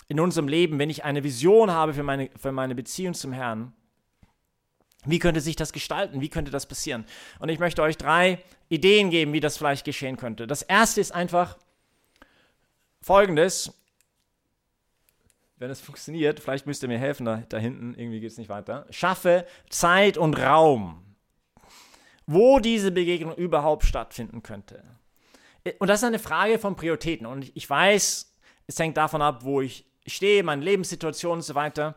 in 0.07 0.19
unserem 0.19 0.47
Leben, 0.47 0.79
wenn 0.79 0.89
ich 0.89 1.05
eine 1.05 1.23
Vision 1.23 1.71
habe 1.71 1.93
für 1.93 2.03
meine, 2.03 2.29
für 2.35 2.51
meine 2.51 2.75
Beziehung 2.75 3.13
zum 3.13 3.31
Herrn, 3.31 3.73
wie 5.05 5.19
könnte 5.19 5.41
sich 5.41 5.55
das 5.55 5.71
gestalten? 5.71 6.21
Wie 6.21 6.29
könnte 6.29 6.51
das 6.51 6.65
passieren? 6.65 7.05
Und 7.39 7.49
ich 7.49 7.59
möchte 7.59 7.81
euch 7.81 7.97
drei 7.97 8.43
Ideen 8.67 9.09
geben, 9.09 9.33
wie 9.33 9.39
das 9.39 9.57
vielleicht 9.57 9.85
geschehen 9.85 10.17
könnte. 10.17 10.45
Das 10.45 10.61
erste 10.61 10.99
ist 10.99 11.11
einfach 11.11 11.57
folgendes. 13.01 13.73
Wenn 15.57 15.69
es 15.69 15.81
funktioniert, 15.81 16.39
vielleicht 16.39 16.65
müsst 16.67 16.83
ihr 16.83 16.89
mir 16.89 16.99
helfen 16.99 17.25
da, 17.25 17.43
da 17.49 17.57
hinten, 17.57 17.93
irgendwie 17.93 18.19
geht 18.19 18.31
es 18.31 18.37
nicht 18.37 18.49
weiter. 18.49 18.85
Schaffe 18.91 19.45
Zeit 19.69 20.17
und 20.17 20.39
Raum, 20.39 21.03
wo 22.25 22.59
diese 22.59 22.91
Begegnung 22.91 23.35
überhaupt 23.35 23.83
stattfinden 23.83 24.41
könnte. 24.41 24.83
Und 25.79 25.89
das 25.89 25.99
ist 25.99 26.05
eine 26.05 26.19
Frage 26.19 26.59
von 26.59 26.75
Prioritäten. 26.75 27.25
Und 27.25 27.51
ich 27.55 27.69
weiß, 27.69 28.33
es 28.67 28.79
hängt 28.79 28.97
davon 28.97 29.21
ab, 29.21 29.43
wo 29.43 29.61
ich 29.61 29.85
stehe, 30.07 30.43
meine 30.43 30.63
Lebenssituation 30.63 31.39
und 31.39 31.41
so 31.41 31.55
weiter. 31.55 31.95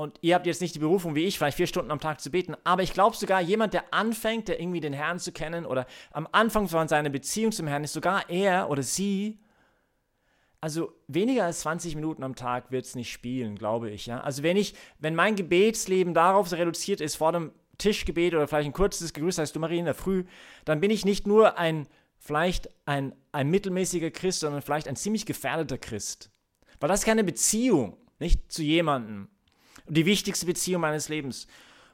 Und 0.00 0.18
ihr 0.22 0.34
habt 0.34 0.46
jetzt 0.46 0.62
nicht 0.62 0.74
die 0.74 0.78
Berufung 0.78 1.14
wie 1.14 1.26
ich, 1.26 1.36
vielleicht 1.36 1.58
vier 1.58 1.66
Stunden 1.66 1.90
am 1.90 2.00
Tag 2.00 2.22
zu 2.22 2.30
beten, 2.30 2.56
aber 2.64 2.82
ich 2.82 2.94
glaube 2.94 3.14
sogar, 3.14 3.42
jemand, 3.42 3.74
der 3.74 3.92
anfängt, 3.92 4.48
der 4.48 4.58
irgendwie 4.58 4.80
den 4.80 4.94
Herrn 4.94 5.18
zu 5.18 5.30
kennen 5.30 5.66
oder 5.66 5.86
am 6.10 6.26
Anfang 6.32 6.68
von 6.68 6.88
seiner 6.88 7.10
Beziehung 7.10 7.52
zum 7.52 7.66
Herrn 7.66 7.84
ist, 7.84 7.92
sogar 7.92 8.30
er 8.30 8.70
oder 8.70 8.82
sie, 8.82 9.38
also 10.62 10.94
weniger 11.06 11.44
als 11.44 11.60
20 11.60 11.96
Minuten 11.96 12.22
am 12.22 12.34
Tag 12.34 12.70
wird 12.70 12.86
es 12.86 12.94
nicht 12.94 13.12
spielen, 13.12 13.56
glaube 13.56 13.90
ich. 13.90 14.06
Ja? 14.06 14.20
Also 14.22 14.42
wenn 14.42 14.56
ich, 14.56 14.74
wenn 15.00 15.14
mein 15.14 15.36
Gebetsleben 15.36 16.14
darauf 16.14 16.50
reduziert 16.50 17.02
ist, 17.02 17.16
vor 17.16 17.32
dem 17.32 17.52
Tischgebet 17.76 18.32
oder 18.32 18.48
vielleicht 18.48 18.70
ein 18.70 18.72
kurzes 18.72 19.12
Gegrüß 19.12 19.36
heißt 19.36 19.54
du 19.54 19.60
Marie 19.60 19.80
in 19.80 19.84
der 19.84 19.94
Früh, 19.94 20.24
dann 20.64 20.80
bin 20.80 20.90
ich 20.90 21.04
nicht 21.04 21.26
nur 21.26 21.58
ein, 21.58 21.86
vielleicht 22.18 22.70
ein, 22.86 23.14
ein 23.32 23.50
mittelmäßiger 23.50 24.10
Christ, 24.10 24.40
sondern 24.40 24.62
vielleicht 24.62 24.88
ein 24.88 24.96
ziemlich 24.96 25.26
gefährdeter 25.26 25.76
Christ. 25.76 26.30
Weil 26.78 26.88
das 26.88 27.00
ist 27.00 27.06
keine 27.06 27.24
Beziehung, 27.24 27.98
nicht 28.18 28.50
zu 28.50 28.62
jemandem 28.62 29.28
die 29.90 30.06
wichtigste 30.06 30.46
Beziehung 30.46 30.80
meines 30.80 31.08
Lebens. 31.08 31.46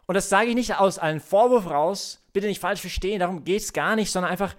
Und 0.07 0.15
das 0.15 0.29
sage 0.29 0.49
ich 0.49 0.55
nicht 0.55 0.79
aus 0.79 0.99
einem 0.99 1.21
Vorwurf 1.21 1.69
raus, 1.69 2.21
bitte 2.33 2.47
nicht 2.47 2.61
falsch 2.61 2.81
verstehen, 2.81 3.21
darum 3.21 3.45
geht 3.45 3.63
es 3.63 3.73
gar 3.73 3.97
nicht, 3.97 4.13
sondern 4.13 4.31
einfach, 4.31 4.55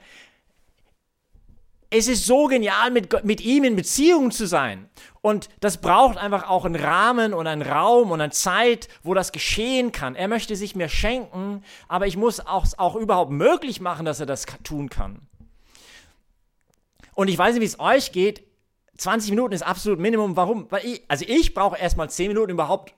es 1.89 2.07
ist 2.09 2.25
so 2.25 2.47
genial, 2.47 2.91
mit, 2.91 3.23
mit 3.23 3.39
ihm 3.39 3.63
in 3.63 3.77
Beziehung 3.77 4.31
zu 4.31 4.45
sein. 4.45 4.89
Und 5.21 5.47
das 5.61 5.79
braucht 5.79 6.17
einfach 6.17 6.49
auch 6.49 6.65
einen 6.65 6.75
Rahmen 6.75 7.33
und 7.33 7.47
einen 7.47 7.61
Raum 7.61 8.11
und 8.11 8.19
eine 8.19 8.31
Zeit, 8.31 8.89
wo 9.03 9.13
das 9.13 9.31
geschehen 9.31 9.93
kann. 9.93 10.15
Er 10.15 10.27
möchte 10.27 10.57
sich 10.57 10.75
mir 10.75 10.89
schenken, 10.89 11.63
aber 11.87 12.07
ich 12.07 12.17
muss 12.17 12.41
auch, 12.41 12.65
auch 12.77 12.95
überhaupt 12.95 13.31
möglich 13.31 13.79
machen, 13.79 14.05
dass 14.05 14.19
er 14.19 14.25
das 14.25 14.45
tun 14.63 14.89
kann. 14.89 15.21
Und 17.13 17.29
ich 17.29 17.37
weiß 17.37 17.53
nicht, 17.53 17.61
wie 17.61 17.65
es 17.65 17.79
euch 17.79 18.11
geht. 18.11 18.43
20 18.97 19.29
Minuten 19.29 19.53
ist 19.53 19.63
absolut 19.63 19.99
Minimum. 19.99 20.35
Warum? 20.35 20.69
Weil 20.69 20.85
ich, 20.85 21.03
also 21.07 21.23
ich 21.27 21.53
brauche 21.53 21.77
erstmal 21.77 22.09
10 22.09 22.27
Minuten 22.27 22.51
überhaupt, 22.51 22.93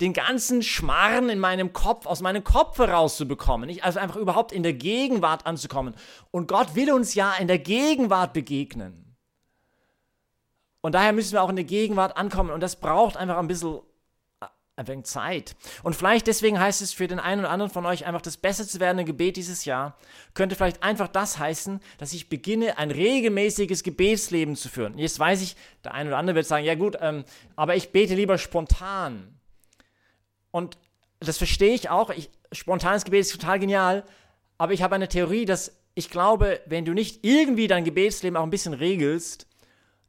den 0.00 0.12
ganzen 0.12 0.62
Schmarren 0.62 1.28
in 1.28 1.40
meinem 1.40 1.72
Kopf, 1.72 2.06
aus 2.06 2.20
meinem 2.20 2.44
Kopf 2.44 2.78
herauszubekommen. 2.78 3.80
Also 3.82 3.98
einfach 3.98 4.16
überhaupt 4.16 4.52
in 4.52 4.62
der 4.62 4.74
Gegenwart 4.74 5.46
anzukommen. 5.46 5.94
Und 6.30 6.46
Gott 6.46 6.74
will 6.74 6.92
uns 6.92 7.14
ja 7.14 7.34
in 7.34 7.48
der 7.48 7.58
Gegenwart 7.58 8.32
begegnen. 8.32 9.16
Und 10.80 10.94
daher 10.94 11.12
müssen 11.12 11.32
wir 11.32 11.42
auch 11.42 11.50
in 11.50 11.56
der 11.56 11.64
Gegenwart 11.64 12.16
ankommen. 12.16 12.50
Und 12.50 12.62
das 12.62 12.76
braucht 12.76 13.16
einfach 13.16 13.38
ein 13.38 13.48
bisschen 13.48 13.80
äh, 14.40 14.46
ein 14.76 14.86
wenig 14.86 15.06
Zeit. 15.06 15.56
Und 15.82 15.96
vielleicht 15.96 16.28
deswegen 16.28 16.60
heißt 16.60 16.80
es 16.80 16.92
für 16.92 17.08
den 17.08 17.18
einen 17.18 17.40
oder 17.40 17.50
anderen 17.50 17.72
von 17.72 17.84
euch 17.84 18.06
einfach 18.06 18.22
das 18.22 18.36
besser 18.36 18.68
zu 18.68 18.78
werden 18.78 19.00
im 19.00 19.06
Gebet 19.06 19.36
dieses 19.36 19.64
Jahr, 19.64 19.98
könnte 20.34 20.54
vielleicht 20.54 20.84
einfach 20.84 21.08
das 21.08 21.40
heißen, 21.40 21.80
dass 21.98 22.12
ich 22.12 22.28
beginne, 22.28 22.78
ein 22.78 22.92
regelmäßiges 22.92 23.82
Gebetsleben 23.82 24.54
zu 24.54 24.68
führen. 24.68 24.96
Jetzt 24.96 25.18
weiß 25.18 25.42
ich, 25.42 25.56
der 25.82 25.94
eine 25.94 26.10
oder 26.10 26.18
andere 26.18 26.36
wird 26.36 26.46
sagen, 26.46 26.64
ja 26.64 26.76
gut, 26.76 26.96
ähm, 27.00 27.24
aber 27.56 27.74
ich 27.74 27.90
bete 27.90 28.14
lieber 28.14 28.38
spontan. 28.38 29.37
Und 30.58 30.76
das 31.20 31.38
verstehe 31.38 31.72
ich 31.74 31.88
auch. 31.88 32.10
Ich, 32.10 32.30
spontanes 32.50 33.04
Gebet 33.04 33.20
ist 33.20 33.32
total 33.32 33.60
genial. 33.60 34.04
Aber 34.58 34.72
ich 34.72 34.82
habe 34.82 34.96
eine 34.96 35.08
Theorie, 35.08 35.44
dass 35.44 35.78
ich 35.94 36.10
glaube, 36.10 36.60
wenn 36.66 36.84
du 36.84 36.94
nicht 36.94 37.24
irgendwie 37.24 37.68
dein 37.68 37.84
Gebetsleben 37.84 38.36
auch 38.36 38.42
ein 38.42 38.50
bisschen 38.50 38.74
regelst, 38.74 39.46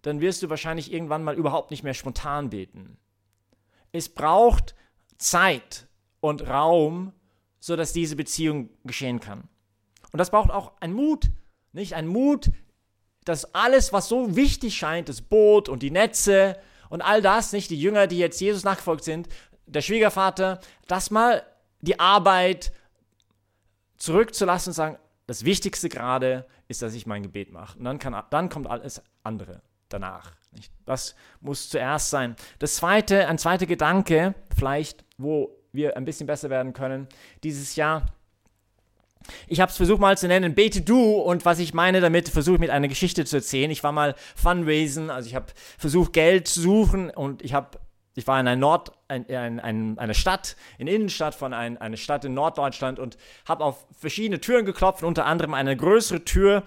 dann 0.02 0.22
wirst 0.22 0.42
du 0.42 0.50
wahrscheinlich 0.50 0.92
irgendwann 0.92 1.24
mal 1.24 1.36
überhaupt 1.36 1.70
nicht 1.70 1.84
mehr 1.84 1.94
spontan 1.94 2.50
beten. 2.50 2.98
Es 3.92 4.10
braucht 4.10 4.74
Zeit 5.18 5.88
und 6.20 6.48
Raum, 6.48 7.14
sodass 7.60 7.94
diese 7.94 8.16
Beziehung 8.16 8.70
geschehen 8.86 9.20
kann. 9.20 9.48
Und 10.12 10.18
das 10.18 10.32
braucht 10.32 10.50
auch 10.50 10.80
einen 10.80 10.94
Mut, 10.94 11.30
nicht? 11.74 11.94
Ein 11.94 12.08
Mut, 12.08 12.50
dass 13.24 13.54
alles, 13.54 13.94
was 13.94 14.08
so 14.08 14.36
wichtig 14.36 14.76
scheint, 14.76 15.10
das 15.10 15.22
Boot 15.22 15.70
und 15.70 15.84
die 15.84 15.92
Netze 15.92 16.58
und 16.90 17.02
all 17.02 17.22
das, 17.22 17.54
nicht 17.54 17.70
die 17.70 17.80
Jünger, 17.80 18.08
die 18.08 18.18
jetzt 18.18 18.42
Jesus 18.42 18.64
nachgefolgt 18.64 19.04
sind, 19.04 19.28
der 19.70 19.82
Schwiegervater, 19.82 20.60
das 20.88 21.12
mal 21.12 21.44
die 21.82 22.00
Arbeit 22.00 22.72
zurückzulassen 23.98 24.72
und 24.72 24.76
sagen, 24.76 24.98
das 25.28 25.46
Wichtigste 25.46 25.90
gerade 25.90 26.46
ist, 26.68 26.82
dass 26.82 26.94
ich 26.94 27.06
mein 27.06 27.24
Gebet 27.24 27.52
mache. 27.52 27.78
Und 27.78 27.86
dann, 27.86 28.00
kann, 28.00 28.22
dann 28.30 28.50
kommt 28.50 28.68
alles 28.68 29.02
andere 29.24 29.62
danach. 29.90 30.34
Das 30.86 31.16
muss 31.42 31.70
zuerst 31.70 32.10
sein. 32.10 32.36
Das 32.58 32.76
zweite, 32.76 33.28
ein 33.28 33.38
zweiter 33.38 33.66
Gedanke, 33.66 34.34
vielleicht, 34.56 35.06
wo 35.18 35.56
wir 35.72 35.98
ein 35.98 36.06
bisschen 36.06 36.26
besser 36.26 36.50
werden 36.50 36.74
können, 36.74 37.08
dieses 37.44 37.76
Jahr. 37.76 38.08
Ich 39.48 39.60
habe 39.60 39.70
es 39.70 39.78
versucht 39.78 40.00
mal 40.00 40.18
zu 40.18 40.28
nennen, 40.28 40.56
bete 40.56 40.82
du 40.82 41.18
und 41.18 41.46
was 41.46 41.60
ich 41.60 41.74
meine 41.74 42.02
damit, 42.02 42.30
versuche 42.30 42.56
ich 42.56 42.62
mit 42.62 42.70
einer 42.72 42.88
Geschichte 42.88 43.26
zu 43.26 43.36
erzählen. 43.36 43.70
Ich 43.70 43.84
war 43.84 43.92
mal 43.92 44.16
Fundraisen, 44.36 45.12
also 45.12 45.28
ich 45.28 45.36
habe 45.36 45.48
versucht 45.78 46.14
Geld 46.14 46.48
zu 46.48 46.62
suchen 46.62 47.12
und 47.12 47.44
ich 47.44 47.54
habe 47.54 47.78
ich 48.16 48.28
war 48.28 48.40
in 48.40 48.48
einer, 48.48 48.60
Nord, 48.60 48.92
ein, 49.10 49.28
ein, 49.30 49.60
ein, 49.60 50.00
eine 50.00 50.14
Stadt, 50.14 50.56
in 50.78 50.88
Innenstadt 50.88 51.36
von 51.36 51.54
ein, 51.54 51.78
einer 51.78 51.98
Stadt 51.98 52.24
in 52.26 52.34
Norddeutschland 52.34 53.00
und 53.00 53.18
habe 53.48 53.64
auf 53.64 53.86
verschiedene 53.92 54.40
Türen 54.40 54.66
geklopft, 54.66 55.04
unter 55.04 55.26
anderem 55.26 55.54
eine 55.54 55.76
größere 55.76 56.24
Tür, 56.24 56.64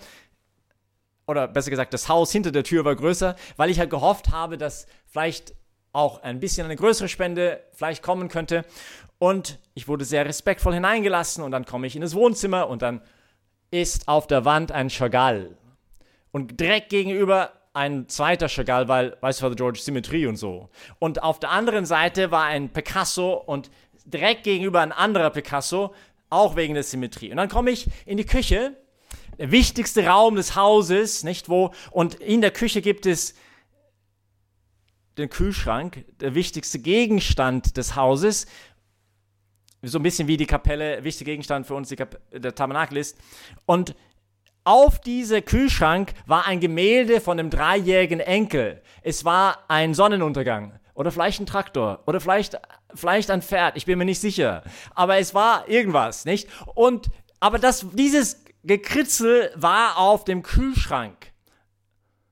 oder 1.26 1.48
besser 1.48 1.70
gesagt, 1.70 1.94
das 1.94 2.08
Haus 2.08 2.32
hinter 2.32 2.50
der 2.50 2.64
Tür 2.64 2.84
war 2.84 2.96
größer, 2.96 3.36
weil 3.56 3.70
ich 3.70 3.78
halt 3.78 3.90
gehofft 3.90 4.30
habe, 4.30 4.58
dass 4.58 4.86
vielleicht 5.06 5.54
auch 5.92 6.22
ein 6.22 6.40
bisschen 6.40 6.64
eine 6.64 6.76
größere 6.76 7.08
Spende 7.08 7.62
vielleicht 7.72 8.02
kommen 8.02 8.28
könnte. 8.28 8.64
Und 9.18 9.58
ich 9.74 9.86
wurde 9.86 10.04
sehr 10.04 10.26
respektvoll 10.26 10.74
hineingelassen 10.74 11.44
und 11.44 11.52
dann 11.52 11.64
komme 11.64 11.86
ich 11.86 11.94
in 11.94 12.02
das 12.02 12.14
Wohnzimmer 12.14 12.68
und 12.68 12.82
dann 12.82 13.02
ist 13.70 14.08
auf 14.08 14.26
der 14.26 14.44
Wand 14.44 14.72
ein 14.72 14.90
Chagall. 14.90 15.56
Und 16.32 16.58
direkt 16.58 16.88
gegenüber 16.88 17.52
ein 17.74 18.08
zweiter 18.08 18.48
Chagall, 18.48 18.88
weil, 18.88 19.16
weißt 19.20 19.40
du, 19.40 19.44
Father 19.44 19.56
George, 19.56 19.78
Symmetrie 19.80 20.26
und 20.26 20.36
so. 20.36 20.68
Und 20.98 21.22
auf 21.22 21.40
der 21.40 21.50
anderen 21.50 21.86
Seite 21.86 22.30
war 22.30 22.44
ein 22.44 22.68
Picasso 22.68 23.34
und 23.34 23.70
direkt 24.04 24.44
gegenüber 24.44 24.80
ein 24.80 24.92
anderer 24.92 25.30
Picasso, 25.30 25.94
auch 26.28 26.56
wegen 26.56 26.74
der 26.74 26.82
Symmetrie. 26.82 27.30
Und 27.30 27.36
dann 27.38 27.48
komme 27.48 27.70
ich 27.70 27.88
in 28.04 28.16
die 28.16 28.26
Küche, 28.26 28.76
der 29.38 29.50
wichtigste 29.50 30.06
Raum 30.06 30.34
des 30.34 30.54
Hauses, 30.54 31.24
nicht 31.24 31.48
wo, 31.48 31.72
und 31.90 32.14
in 32.16 32.40
der 32.42 32.50
Küche 32.50 32.82
gibt 32.82 33.06
es 33.06 33.34
den 35.18 35.28
Kühlschrank, 35.28 36.04
der 36.20 36.34
wichtigste 36.34 36.78
Gegenstand 36.78 37.76
des 37.76 37.96
Hauses, 37.96 38.46
so 39.82 39.98
ein 39.98 40.02
bisschen 40.02 40.28
wie 40.28 40.36
die 40.36 40.46
Kapelle, 40.46 41.02
wichtiger 41.04 41.32
Gegenstand 41.32 41.66
für 41.66 41.74
uns 41.74 41.88
der 41.88 42.54
Tabernakel 42.54 42.98
ist. 42.98 43.18
Und 43.66 43.94
auf 44.64 45.00
diesem 45.00 45.44
Kühlschrank 45.44 46.14
war 46.26 46.46
ein 46.46 46.60
Gemälde 46.60 47.20
von 47.20 47.38
einem 47.38 47.50
dreijährigen 47.50 48.20
Enkel. 48.20 48.80
Es 49.02 49.24
war 49.24 49.58
ein 49.68 49.94
Sonnenuntergang 49.94 50.78
oder 50.94 51.10
vielleicht 51.10 51.40
ein 51.40 51.46
Traktor 51.46 52.02
oder 52.06 52.20
vielleicht, 52.20 52.60
vielleicht 52.94 53.30
ein 53.30 53.42
Pferd, 53.42 53.76
ich 53.76 53.86
bin 53.86 53.98
mir 53.98 54.04
nicht 54.04 54.20
sicher. 54.20 54.62
Aber 54.94 55.18
es 55.18 55.34
war 55.34 55.68
irgendwas, 55.68 56.24
nicht? 56.24 56.48
Und, 56.74 57.08
aber 57.40 57.58
das, 57.58 57.86
dieses 57.92 58.44
Gekritzel 58.62 59.50
war 59.56 59.98
auf 59.98 60.24
dem 60.24 60.42
Kühlschrank. 60.42 61.32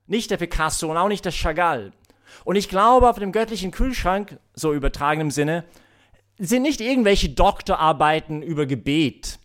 Nicht 0.07 0.31
der 0.31 0.37
Picasso 0.37 0.89
und 0.91 0.97
auch 0.97 1.09
nicht 1.09 1.25
der 1.25 1.33
Chagall. 1.33 1.93
Und 2.45 2.57
ich 2.57 2.69
glaube, 2.69 3.09
auf 3.09 3.19
dem 3.19 3.33
göttlichen 3.33 3.73
Kühlschrank, 3.73 4.39
so 4.55 4.73
übertragenem 4.73 5.33
Sinne, 5.33 5.65
sind 6.39 6.63
nicht 6.63 6.81
irgendwelche 6.81 7.31
Doktorarbeiten 7.31 8.41
über 8.43 8.67
Gebet 8.67 9.40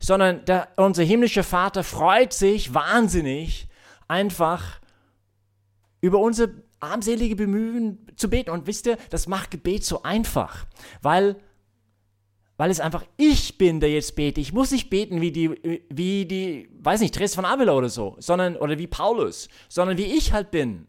sondern 0.00 0.44
der, 0.46 0.68
unser 0.76 1.04
himmlischer 1.04 1.44
Vater 1.44 1.84
freut 1.84 2.32
sich 2.32 2.74
wahnsinnig 2.74 3.68
einfach 4.08 4.80
über 6.00 6.18
unser 6.18 6.48
armselige 6.80 7.36
Bemühen 7.36 8.06
zu 8.16 8.30
beten. 8.30 8.50
Und 8.50 8.66
wisst 8.66 8.86
ihr, 8.86 8.96
das 9.10 9.28
macht 9.28 9.50
Gebet 9.50 9.84
so 9.84 10.02
einfach, 10.02 10.66
weil, 11.02 11.36
weil 12.56 12.70
es 12.70 12.80
einfach 12.80 13.04
ich 13.18 13.58
bin, 13.58 13.78
der 13.78 13.92
jetzt 13.92 14.16
bete. 14.16 14.40
Ich 14.40 14.54
muss 14.54 14.70
nicht 14.70 14.88
beten 14.88 15.20
wie 15.20 15.30
die, 15.30 15.50
wie 15.90 16.24
die, 16.24 16.70
weiß 16.80 17.00
nicht, 17.00 17.14
Therese 17.14 17.34
von 17.34 17.44
Avila 17.44 17.74
oder 17.74 17.90
so, 17.90 18.16
sondern, 18.18 18.56
oder 18.56 18.78
wie 18.78 18.86
Paulus, 18.86 19.48
sondern 19.68 19.98
wie 19.98 20.04
ich 20.16 20.32
halt 20.32 20.50
bin. 20.50 20.86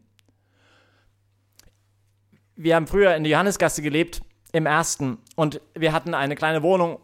Wir 2.56 2.76
haben 2.76 2.86
früher 2.86 3.14
in 3.14 3.24
der 3.24 3.32
Johannesgasse 3.32 3.82
gelebt, 3.82 4.22
im 4.52 4.66
ersten, 4.66 5.18
und 5.36 5.60
wir 5.74 5.92
hatten 5.92 6.14
eine 6.14 6.34
kleine 6.34 6.62
Wohnung 6.62 6.98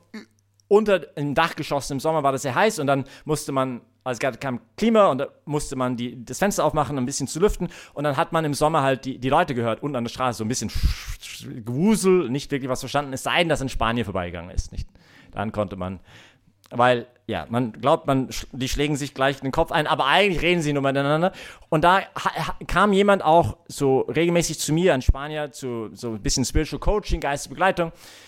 unter 0.69 1.17
im 1.17 1.35
Dachgeschoss. 1.35 1.91
Im 1.91 2.01
Sommer 2.01 2.23
war 2.23 2.33
das 2.33 2.43
sehr 2.43 2.55
heiß 2.55 2.79
und 2.79 2.87
dann 2.87 3.05
musste 3.25 3.53
man, 3.53 3.81
also 4.05 4.21
es 4.23 4.41
kam 4.41 4.61
Klima 4.77 5.07
und 5.09 5.19
da 5.19 5.29
musste 5.47 5.77
man 5.77 5.97
die, 5.97 6.25
das 6.25 6.39
Fenster 6.39 6.65
aufmachen, 6.65 6.97
um 6.97 7.03
ein 7.03 7.07
bisschen 7.07 7.27
zu 7.27 7.41
lüften. 7.41 7.69
Und 7.95 8.05
dann 8.05 8.17
hat 8.17 8.33
man 8.33 8.45
im 8.45 8.55
Sommer 8.55 8.83
halt 8.83 9.05
die, 9.05 9.19
die 9.19 9.31
Leute 9.31 9.55
gehört, 9.55 9.83
unten 9.83 9.97
an 9.97 10.05
der 10.05 10.11
Straße, 10.11 10.39
so 10.39 10.45
ein 10.45 10.49
bisschen 10.49 10.71
Gewusel, 11.65 12.29
nicht 12.29 12.51
wirklich 12.51 12.69
was 12.69 12.81
verstanden, 12.81 13.13
es 13.13 13.23
sei 13.23 13.39
denn, 13.39 13.49
dass 13.49 13.61
in 13.61 13.69
Spanien 13.69 14.05
vorbeigegangen 14.05 14.51
ist. 14.51 14.73
Nicht? 14.73 14.89
Dann 15.33 15.53
konnte 15.53 15.77
man, 15.77 16.01
weil, 16.71 17.07
ja, 17.27 17.47
man 17.49 17.73
glaubt, 17.73 18.07
man, 18.07 18.29
die 18.53 18.69
schlägen 18.69 18.97
sich 18.97 19.15
gleich 19.15 19.41
den 19.41 19.53
Kopf 19.53 19.73
ein, 19.73 19.87
aber 19.87 20.05
eigentlich 20.05 20.43
reden 20.43 20.61
sie 20.61 20.75
nur 20.75 20.83
miteinander. 20.83 21.33
Und 21.71 21.83
da 21.83 22.03
kam 22.67 22.93
jemand 22.93 23.23
auch 23.23 23.57
so 23.69 24.01
regelmäßig 24.01 24.59
zu 24.59 24.75
mir, 24.75 24.93
ein 24.93 25.03
Spanier, 25.03 25.51
zu 25.51 25.89
so 25.95 26.11
ein 26.11 26.21
bisschen 26.21 26.45
Spiritual 26.45 26.81
Coaching, 26.81 27.21
Geistesbegleitung. 27.21 27.91
Begleitung 27.91 28.28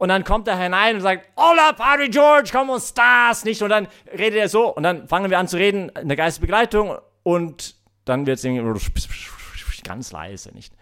und 0.00 0.08
dann 0.08 0.24
kommt 0.24 0.48
er 0.48 0.58
hinein 0.58 0.96
und 0.96 1.02
sagt, 1.02 1.28
Hola, 1.36 1.74
Padre 1.74 2.08
George, 2.08 2.48
komm 2.50 2.70
uns 2.70 2.94
das, 2.94 3.44
nicht? 3.44 3.60
Und 3.60 3.68
dann 3.68 3.86
redet 4.10 4.38
er 4.38 4.48
so 4.48 4.74
und 4.74 4.82
dann 4.82 5.06
fangen 5.06 5.30
wir 5.30 5.38
an 5.38 5.46
zu 5.46 5.58
reden 5.58 5.90
in 5.90 6.08
der 6.08 6.16
Geistesbegleitung 6.16 6.96
und 7.22 7.74
dann 8.06 8.26
wird 8.26 8.42
es 8.42 9.82
ganz 9.84 10.10
leise, 10.10 10.52
nicht? 10.52 10.72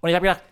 Und 0.00 0.08
ich 0.08 0.16
habe 0.16 0.26
gedacht, 0.26 0.42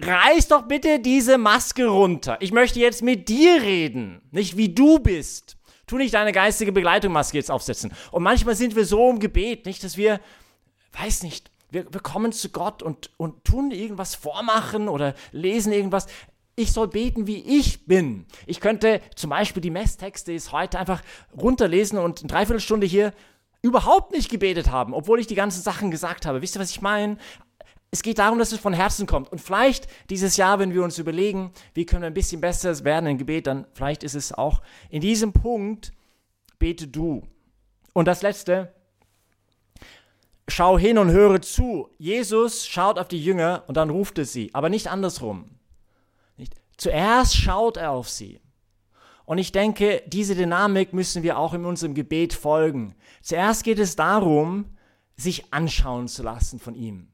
reiß 0.00 0.48
doch 0.48 0.62
bitte 0.62 0.98
diese 0.98 1.38
Maske 1.38 1.86
runter. 1.86 2.38
Ich 2.40 2.50
möchte 2.50 2.80
jetzt 2.80 3.02
mit 3.02 3.28
dir 3.28 3.62
reden, 3.62 4.20
nicht 4.32 4.56
wie 4.56 4.74
du 4.74 4.98
bist. 4.98 5.56
Tu 5.86 5.96
nicht 5.96 6.14
deine 6.14 6.32
geistige 6.32 6.72
Begleitungsmaske 6.72 7.38
jetzt 7.38 7.52
aufsetzen. 7.52 7.92
Und 8.10 8.24
manchmal 8.24 8.56
sind 8.56 8.74
wir 8.74 8.84
so 8.84 9.10
im 9.10 9.20
Gebet, 9.20 9.64
nicht, 9.66 9.84
dass 9.84 9.96
wir, 9.96 10.20
weiß 10.92 11.22
nicht, 11.22 11.50
wir, 11.70 11.92
wir 11.92 12.00
kommen 12.00 12.32
zu 12.32 12.48
Gott 12.50 12.82
und, 12.82 13.10
und 13.16 13.44
tun 13.44 13.70
irgendwas 13.70 14.16
vormachen 14.16 14.88
oder 14.88 15.14
lesen 15.32 15.72
irgendwas. 15.72 16.06
Ich 16.60 16.72
soll 16.72 16.88
beten, 16.88 17.26
wie 17.26 17.38
ich 17.58 17.86
bin. 17.86 18.26
Ich 18.44 18.60
könnte 18.60 19.00
zum 19.16 19.30
Beispiel 19.30 19.62
die 19.62 19.70
Messtexte 19.70 20.30
ist 20.34 20.52
heute 20.52 20.78
einfach 20.78 21.00
runterlesen 21.34 21.98
und 21.98 22.20
eine 22.20 22.28
Dreiviertelstunde 22.28 22.86
hier 22.86 23.14
überhaupt 23.62 24.12
nicht 24.12 24.30
gebetet 24.30 24.70
haben, 24.70 24.92
obwohl 24.92 25.20
ich 25.20 25.26
die 25.26 25.34
ganzen 25.34 25.62
Sachen 25.62 25.90
gesagt 25.90 26.26
habe. 26.26 26.42
Wisst 26.42 26.56
ihr, 26.56 26.60
was 26.60 26.68
ich 26.68 26.82
meine? 26.82 27.16
Es 27.90 28.02
geht 28.02 28.18
darum, 28.18 28.38
dass 28.38 28.52
es 28.52 28.60
von 28.60 28.74
Herzen 28.74 29.06
kommt. 29.06 29.32
Und 29.32 29.40
vielleicht 29.40 29.88
dieses 30.10 30.36
Jahr, 30.36 30.58
wenn 30.58 30.74
wir 30.74 30.84
uns 30.84 30.98
überlegen, 30.98 31.50
wie 31.72 31.86
können 31.86 32.02
wir 32.02 32.08
ein 32.08 32.14
bisschen 32.14 32.42
besser 32.42 32.84
werden 32.84 33.06
im 33.06 33.16
Gebet, 33.16 33.46
dann 33.46 33.66
vielleicht 33.72 34.02
ist 34.02 34.14
es 34.14 34.34
auch 34.34 34.60
in 34.90 35.00
diesem 35.00 35.32
Punkt, 35.32 35.92
bete 36.58 36.88
du. 36.88 37.22
Und 37.94 38.04
das 38.04 38.20
letzte, 38.20 38.74
schau 40.46 40.78
hin 40.78 40.98
und 40.98 41.10
höre 41.10 41.40
zu. 41.40 41.88
Jesus 41.96 42.66
schaut 42.66 42.98
auf 42.98 43.08
die 43.08 43.24
Jünger 43.24 43.64
und 43.66 43.78
dann 43.78 43.88
ruft 43.88 44.18
er 44.18 44.26
sie, 44.26 44.50
aber 44.52 44.68
nicht 44.68 44.88
andersrum. 44.88 45.46
Zuerst 46.80 47.36
schaut 47.36 47.76
er 47.76 47.90
auf 47.90 48.08
sie. 48.08 48.40
Und 49.26 49.36
ich 49.36 49.52
denke, 49.52 50.02
diese 50.06 50.34
Dynamik 50.34 50.94
müssen 50.94 51.22
wir 51.22 51.38
auch 51.38 51.52
in 51.52 51.66
unserem 51.66 51.92
Gebet 51.92 52.32
folgen. 52.32 52.94
Zuerst 53.20 53.64
geht 53.64 53.78
es 53.78 53.96
darum, 53.96 54.64
sich 55.14 55.52
anschauen 55.52 56.08
zu 56.08 56.22
lassen 56.22 56.58
von 56.58 56.74
ihm. 56.74 57.08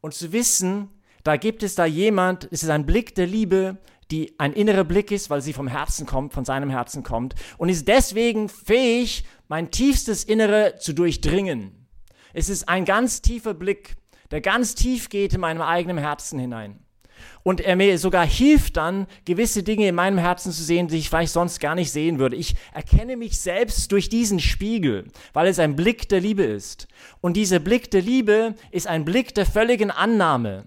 Und 0.00 0.12
zu 0.12 0.32
wissen, 0.32 0.88
da 1.22 1.36
gibt 1.36 1.62
es 1.62 1.76
da 1.76 1.84
jemand, 1.84 2.48
es 2.50 2.64
ist 2.64 2.70
ein 2.70 2.84
Blick 2.84 3.14
der 3.14 3.28
Liebe, 3.28 3.78
die 4.10 4.34
ein 4.40 4.54
innerer 4.54 4.82
Blick 4.82 5.12
ist, 5.12 5.30
weil 5.30 5.40
sie 5.40 5.52
vom 5.52 5.68
Herzen 5.68 6.04
kommt, 6.04 6.32
von 6.32 6.44
seinem 6.44 6.70
Herzen 6.70 7.04
kommt 7.04 7.36
und 7.58 7.68
ist 7.68 7.86
deswegen 7.86 8.48
fähig, 8.48 9.22
mein 9.46 9.70
tiefstes 9.70 10.24
Innere 10.24 10.74
zu 10.80 10.94
durchdringen. 10.94 11.86
Es 12.34 12.48
ist 12.48 12.68
ein 12.68 12.84
ganz 12.86 13.22
tiefer 13.22 13.54
Blick, 13.54 13.94
der 14.32 14.40
ganz 14.40 14.74
tief 14.74 15.10
geht 15.10 15.32
in 15.32 15.40
meinem 15.40 15.62
eigenen 15.62 15.98
Herzen 15.98 16.40
hinein 16.40 16.85
und 17.42 17.60
er 17.60 17.76
mir 17.76 17.98
sogar 17.98 18.26
hilft 18.26 18.76
dann, 18.76 19.06
gewisse 19.24 19.62
Dinge 19.62 19.88
in 19.88 19.94
meinem 19.94 20.18
Herzen 20.18 20.52
zu 20.52 20.62
sehen, 20.62 20.88
die 20.88 20.98
ich 20.98 21.08
vielleicht 21.08 21.32
sonst 21.32 21.60
gar 21.60 21.74
nicht 21.74 21.92
sehen 21.92 22.18
würde. 22.18 22.36
Ich 22.36 22.56
erkenne 22.72 23.16
mich 23.16 23.38
selbst 23.38 23.92
durch 23.92 24.08
diesen 24.08 24.40
Spiegel, 24.40 25.04
weil 25.32 25.46
es 25.46 25.58
ein 25.58 25.76
Blick 25.76 26.08
der 26.08 26.20
Liebe 26.20 26.44
ist. 26.44 26.88
Und 27.20 27.36
dieser 27.36 27.58
Blick 27.58 27.90
der 27.90 28.02
Liebe 28.02 28.54
ist 28.70 28.86
ein 28.86 29.04
Blick 29.04 29.34
der 29.34 29.46
völligen 29.46 29.90
Annahme. 29.90 30.64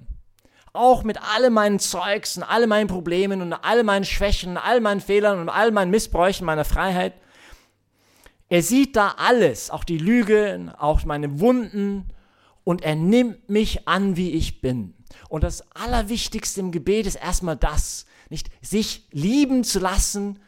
Auch 0.71 1.03
mit 1.03 1.17
all 1.21 1.49
meinen 1.49 1.79
Zeugs 1.79 2.37
und 2.37 2.43
all 2.43 2.67
meinen 2.67 2.87
Problemen 2.87 3.41
und 3.41 3.53
all 3.53 3.83
meinen 3.83 4.05
Schwächen, 4.05 4.57
all 4.57 4.81
meinen 4.81 5.01
Fehlern 5.01 5.39
und 5.39 5.49
all 5.49 5.71
meinen 5.71 5.91
Missbräuchen 5.91 6.45
meiner 6.45 6.65
Freiheit. 6.65 7.13
Er 8.49 8.63
sieht 8.63 8.95
da 8.95 9.15
alles, 9.17 9.69
auch 9.69 9.83
die 9.83 9.97
Lüge, 9.97 10.73
auch 10.77 11.03
meine 11.05 11.39
Wunden 11.39 12.09
und 12.63 12.83
er 12.83 12.95
nimmt 12.95 13.49
mich 13.49 13.87
an, 13.87 14.15
wie 14.15 14.31
ich 14.31 14.61
bin. 14.61 14.93
Und 15.27 15.43
das 15.43 15.63
Allerwichtigste 15.75 16.59
im 16.59 16.71
Gebet 16.71 17.05
ist 17.05 17.15
erstmal 17.15 17.57
das, 17.57 18.05
nicht 18.29 18.49
sich 18.61 19.07
lieben 19.11 19.63
zu 19.63 19.79
lassen 19.79 20.39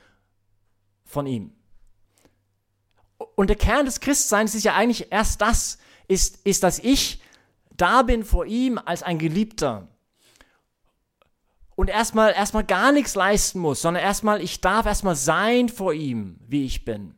von 1.06 1.26
ihm. 1.26 1.54
Und 3.36 3.48
der 3.48 3.58
Kern 3.58 3.86
des 3.86 4.00
Christseins 4.00 4.56
ist 4.56 4.64
ja 4.64 4.76
eigentlich 4.76 5.12
erst 5.12 5.42
das, 5.42 5.78
ist, 6.08 6.46
ist, 6.46 6.64
dass 6.64 6.80
ich 6.80 7.22
da 7.76 8.02
bin 8.04 8.24
vor 8.24 8.46
ihm 8.46 8.78
als 8.78 9.04
ein 9.04 9.18
Geliebter. 9.18 9.88
Und 11.76 11.90
erstmal, 11.90 12.34
erstmal 12.34 12.64
gar 12.64 12.92
nichts 12.92 13.16
leisten 13.16 13.60
muss, 13.60 13.82
sondern 13.82 14.04
erstmal, 14.04 14.42
ich 14.42 14.62
darf 14.62 14.86
erstmal 14.86 15.16
sein 15.16 15.70
vor 15.70 15.94
ihm, 15.94 16.38
wie 16.48 16.66
ich 16.66 16.86
bin. 16.86 17.16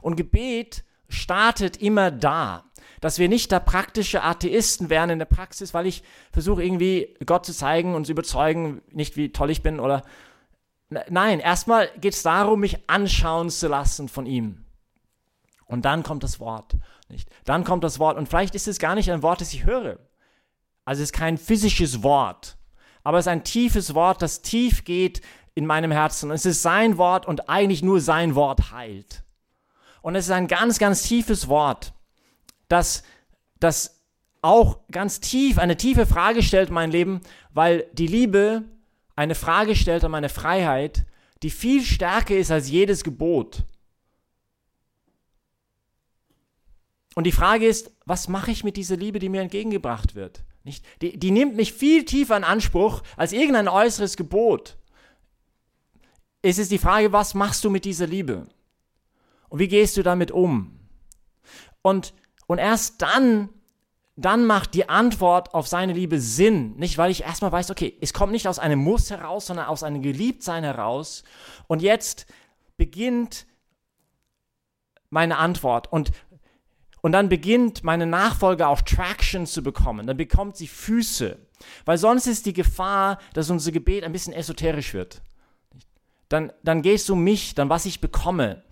Und 0.00 0.16
Gebet 0.16 0.84
startet 1.14 1.78
immer 1.78 2.10
da 2.10 2.64
dass 3.04 3.18
wir 3.18 3.28
nicht 3.28 3.52
da 3.52 3.60
praktische 3.60 4.22
Atheisten 4.22 4.88
werden 4.88 5.10
in 5.10 5.18
der 5.18 5.26
Praxis, 5.26 5.74
weil 5.74 5.86
ich 5.86 6.02
versuche 6.32 6.64
irgendwie 6.64 7.14
Gott 7.26 7.44
zu 7.44 7.52
zeigen 7.52 7.94
und 7.94 8.06
zu 8.06 8.12
überzeugen, 8.12 8.80
nicht 8.92 9.18
wie 9.18 9.30
toll 9.30 9.50
ich 9.50 9.62
bin 9.62 9.78
oder 9.78 10.00
nein, 11.10 11.38
erstmal 11.38 11.90
geht 12.00 12.14
es 12.14 12.22
darum, 12.22 12.60
mich 12.60 12.88
anschauen 12.88 13.50
zu 13.50 13.68
lassen 13.68 14.08
von 14.08 14.24
ihm. 14.24 14.64
Und 15.66 15.84
dann 15.84 16.02
kommt 16.02 16.22
das 16.22 16.40
Wort, 16.40 16.76
nicht? 17.10 17.28
Dann 17.44 17.64
kommt 17.64 17.84
das 17.84 17.98
Wort 17.98 18.16
und 18.16 18.26
vielleicht 18.26 18.54
ist 18.54 18.68
es 18.68 18.78
gar 18.78 18.94
nicht 18.94 19.10
ein 19.10 19.22
Wort, 19.22 19.42
das 19.42 19.52
ich 19.52 19.66
höre. 19.66 19.98
Also 20.86 21.02
es 21.02 21.10
ist 21.10 21.12
kein 21.12 21.36
physisches 21.36 22.02
Wort, 22.02 22.56
aber 23.02 23.18
es 23.18 23.26
ist 23.26 23.32
ein 23.32 23.44
tiefes 23.44 23.94
Wort, 23.94 24.22
das 24.22 24.40
tief 24.40 24.82
geht 24.84 25.20
in 25.54 25.66
meinem 25.66 25.90
Herzen. 25.90 26.30
Es 26.30 26.46
ist 26.46 26.62
sein 26.62 26.96
Wort 26.96 27.26
und 27.26 27.50
eigentlich 27.50 27.82
nur 27.82 28.00
sein 28.00 28.34
Wort 28.34 28.72
heilt. 28.72 29.23
Und 30.04 30.14
es 30.14 30.26
ist 30.26 30.30
ein 30.30 30.48
ganz, 30.48 30.78
ganz 30.78 31.02
tiefes 31.02 31.48
Wort 31.48 31.94
dass 32.68 33.02
das 33.60 34.00
auch 34.42 34.80
ganz 34.90 35.20
tief, 35.20 35.58
eine 35.58 35.76
tiefe 35.76 36.06
Frage 36.06 36.42
stellt 36.42 36.68
in 36.68 36.74
mein 36.74 36.90
Leben, 36.90 37.20
weil 37.52 37.86
die 37.92 38.06
Liebe 38.06 38.64
eine 39.16 39.34
Frage 39.34 39.76
stellt 39.76 40.04
an 40.04 40.10
meine 40.10 40.28
Freiheit, 40.28 41.06
die 41.42 41.50
viel 41.50 41.82
stärker 41.82 42.36
ist 42.36 42.50
als 42.50 42.68
jedes 42.68 43.04
Gebot. 43.04 43.62
Und 47.14 47.24
die 47.24 47.32
Frage 47.32 47.66
ist, 47.66 47.92
was 48.06 48.28
mache 48.28 48.50
ich 48.50 48.64
mit 48.64 48.76
dieser 48.76 48.96
Liebe, 48.96 49.20
die 49.20 49.28
mir 49.28 49.40
entgegengebracht 49.40 50.14
wird? 50.16 50.42
Nicht? 50.64 50.84
Die, 51.00 51.16
die 51.16 51.30
nimmt 51.30 51.54
mich 51.54 51.72
viel 51.72 52.04
tiefer 52.04 52.36
in 52.36 52.44
Anspruch 52.44 53.02
als 53.16 53.32
irgendein 53.32 53.68
äußeres 53.68 54.16
Gebot. 54.16 54.76
Es 56.42 56.58
ist 56.58 56.72
die 56.72 56.78
Frage, 56.78 57.12
was 57.12 57.34
machst 57.34 57.64
du 57.64 57.70
mit 57.70 57.84
dieser 57.84 58.06
Liebe? 58.06 58.48
Und 59.54 59.60
wie 59.60 59.68
gehst 59.68 59.96
du 59.96 60.02
damit 60.02 60.32
um? 60.32 60.80
Und 61.80 62.12
und 62.46 62.58
erst 62.58 63.02
dann, 63.02 63.48
dann 64.16 64.46
macht 64.46 64.74
die 64.74 64.88
Antwort 64.88 65.54
auf 65.54 65.66
seine 65.66 65.92
Liebe 65.92 66.20
Sinn. 66.20 66.76
Nicht, 66.76 66.98
weil 66.98 67.10
ich 67.10 67.22
erstmal 67.22 67.52
weiß, 67.52 67.70
okay, 67.70 67.96
es 68.00 68.12
kommt 68.12 68.32
nicht 68.32 68.48
aus 68.48 68.58
einem 68.58 68.78
Muss 68.78 69.10
heraus, 69.10 69.46
sondern 69.46 69.66
aus 69.66 69.82
einem 69.82 70.02
Geliebtsein 70.02 70.64
heraus. 70.64 71.24
Und 71.66 71.82
jetzt 71.82 72.26
beginnt 72.76 73.46
meine 75.10 75.38
Antwort. 75.38 75.90
Und, 75.90 76.12
und 77.00 77.12
dann 77.12 77.28
beginnt 77.28 77.82
meine 77.82 78.06
Nachfolge 78.06 78.66
auch 78.66 78.82
Traction 78.82 79.46
zu 79.46 79.62
bekommen. 79.62 80.06
Dann 80.06 80.16
bekommt 80.16 80.56
sie 80.56 80.68
Füße. 80.68 81.38
Weil 81.86 81.98
sonst 81.98 82.26
ist 82.26 82.46
die 82.46 82.52
Gefahr, 82.52 83.18
dass 83.32 83.50
unser 83.50 83.72
Gebet 83.72 84.04
ein 84.04 84.12
bisschen 84.12 84.34
esoterisch 84.34 84.92
wird. 84.92 85.22
Dann, 86.28 86.52
dann 86.62 86.82
geht 86.82 86.96
es 86.96 87.08
um 87.08 87.22
mich, 87.22 87.54
dann 87.54 87.68
was 87.68 87.86
ich 87.86 88.00
bekomme 88.00 88.62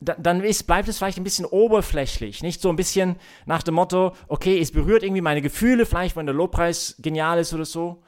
dann 0.00 0.42
ist, 0.42 0.66
bleibt 0.66 0.88
es 0.88 0.98
vielleicht 0.98 1.18
ein 1.18 1.24
bisschen 1.24 1.46
oberflächlich, 1.46 2.42
nicht 2.42 2.60
so 2.60 2.68
ein 2.68 2.76
bisschen 2.76 3.16
nach 3.46 3.62
dem 3.62 3.74
Motto, 3.74 4.12
okay, 4.28 4.60
es 4.60 4.72
berührt 4.72 5.02
irgendwie 5.02 5.22
meine 5.22 5.40
Gefühle, 5.40 5.86
vielleicht 5.86 6.16
wenn 6.16 6.26
der 6.26 6.34
Lobpreis 6.34 6.96
genial 6.98 7.38
ist 7.38 7.54
oder 7.54 7.64
so, 7.64 8.02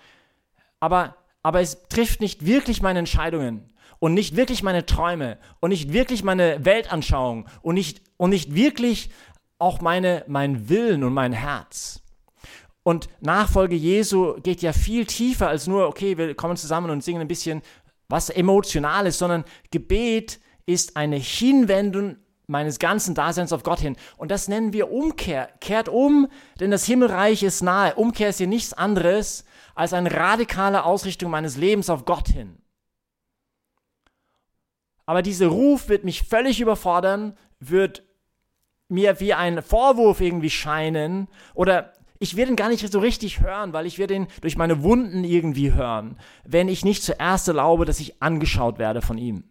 aber, 0.81 1.17
aber 1.43 1.61
es 1.61 1.83
trifft 1.89 2.21
nicht 2.21 2.45
wirklich 2.45 2.83
meine 2.83 2.99
Entscheidungen 2.99 3.73
und 3.99 4.15
nicht 4.15 4.37
wirklich 4.37 4.63
meine 4.63 4.85
Träume 4.85 5.39
und 5.61 5.71
nicht 5.71 5.93
wirklich 5.93 6.23
meine 6.23 6.65
Weltanschauung 6.65 7.49
und 7.63 7.75
nicht, 7.75 8.03
und 8.17 8.31
nicht 8.31 8.55
wirklich 8.55 9.11
auch 9.59 9.81
meine, 9.81 10.25
mein 10.27 10.69
Willen 10.69 11.03
und 11.03 11.15
mein 11.15 11.33
Herz. 11.33 12.03
Und 12.83 13.09
Nachfolge 13.21 13.75
Jesu 13.75 14.35
geht 14.43 14.63
ja 14.63 14.73
viel 14.73 15.07
tiefer 15.07 15.49
als 15.49 15.67
nur, 15.67 15.89
okay, 15.89 16.19
wir 16.19 16.35
kommen 16.35 16.57
zusammen 16.57 16.91
und 16.91 17.03
singen 17.03 17.23
ein 17.23 17.29
bisschen 17.29 17.63
was 18.09 18.31
Emotionales, 18.31 19.19
sondern 19.19 19.45
Gebet 19.71 20.39
ist 20.67 20.97
eine 20.97 21.17
Hinwendung 21.17 22.17
meines 22.47 22.79
ganzen 22.79 23.15
Daseins 23.15 23.53
auf 23.53 23.63
Gott 23.63 23.81
hin. 23.81 23.97
Und 24.17 24.31
das 24.31 24.49
nennen 24.49 24.73
wir 24.73 24.91
Umkehr. 24.91 25.49
Kehrt 25.61 25.89
um, 25.89 26.29
denn 26.61 26.71
das 26.71 26.85
Himmelreich 26.85 27.43
ist 27.43 27.63
nahe. 27.63 27.95
Umkehr 27.95 28.29
ist 28.29 28.39
hier 28.39 28.47
nichts 28.47 28.73
anderes 28.73 29.45
als 29.75 29.93
eine 29.93 30.13
radikale 30.13 30.85
Ausrichtung 30.85 31.31
meines 31.31 31.57
Lebens 31.57 31.91
auf 31.91 32.05
Gott 32.05 32.29
hin. 32.29 32.59
Aber 35.05 35.23
dieser 35.23 35.47
Ruf 35.49 35.89
wird 35.89 36.05
mich 36.05 36.23
völlig 36.23 36.61
überfordern, 36.61 37.37
wird 37.61 38.03
mir 38.89 39.21
wie 39.21 39.35
ein 39.35 39.63
Vorwurf 39.63 40.21
irgendwie 40.21 40.51
scheinen 40.51 41.29
oder 41.55 41.93
ich 42.19 42.37
werde 42.37 42.53
ihn 42.53 42.57
gar 42.57 42.69
nicht 42.69 42.91
so 42.91 42.99
richtig 42.99 43.41
hören, 43.41 43.73
weil 43.73 43.87
ich 43.87 43.99
werde 43.99 44.15
ihn 44.15 44.27
durch 44.41 44.57
meine 44.57 44.83
Wunden 44.83 45.23
irgendwie 45.23 45.75
hören, 45.75 46.19
wenn 46.45 46.69
ich 46.69 46.85
nicht 46.85 47.03
zuerst 47.03 47.47
erlaube, 47.47 47.85
dass 47.85 48.01
ich 48.01 48.23
angeschaut 48.23 48.79
werde 48.79 49.03
von 49.03 49.19
ihm. 49.19 49.45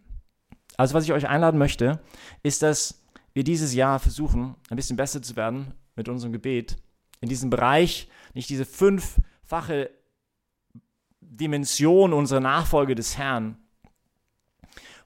Also 0.76 0.94
was 0.94 1.04
ich 1.04 1.12
euch 1.12 1.28
einladen 1.28 1.58
möchte, 1.58 2.00
ist, 2.42 2.62
dass 2.62 3.02
wir 3.32 3.44
dieses 3.44 3.74
Jahr 3.74 3.98
versuchen, 3.98 4.54
ein 4.70 4.76
bisschen 4.76 4.96
besser 4.96 5.22
zu 5.22 5.36
werden 5.36 5.74
mit 5.94 6.08
unserem 6.08 6.32
Gebet. 6.32 6.76
In 7.20 7.28
diesem 7.28 7.50
Bereich 7.50 8.08
nicht 8.34 8.50
diese 8.50 8.64
fünffache 8.64 9.90
Dimension 11.20 12.12
unserer 12.12 12.40
Nachfolge 12.40 12.94
des 12.94 13.18
Herrn. 13.18 13.56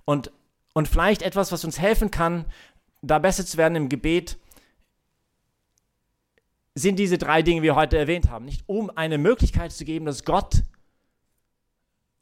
Und, 0.05 0.33
und 0.75 0.89
vielleicht 0.89 1.23
etwas, 1.23 1.53
was 1.53 1.65
uns 1.65 1.79
helfen 1.79 2.11
kann, 2.11 2.45
da 3.03 3.19
besser 3.19 3.47
zu 3.47 3.57
werden 3.57 3.77
im 3.77 3.89
Gebet, 3.89 4.39
sind 6.75 6.99
diese 6.99 7.19
drei 7.19 7.43
Dinge, 7.43 7.61
die 7.61 7.65
wir 7.65 7.77
heute 7.77 7.99
erwähnt 7.99 8.31
haben, 8.31 8.45
nicht 8.45 8.63
um 8.67 8.91
eine 8.91 9.19
Möglichkeit 9.19 9.73
zu 9.73 9.85
geben, 9.85 10.07
dass 10.07 10.25
Gott 10.25 10.63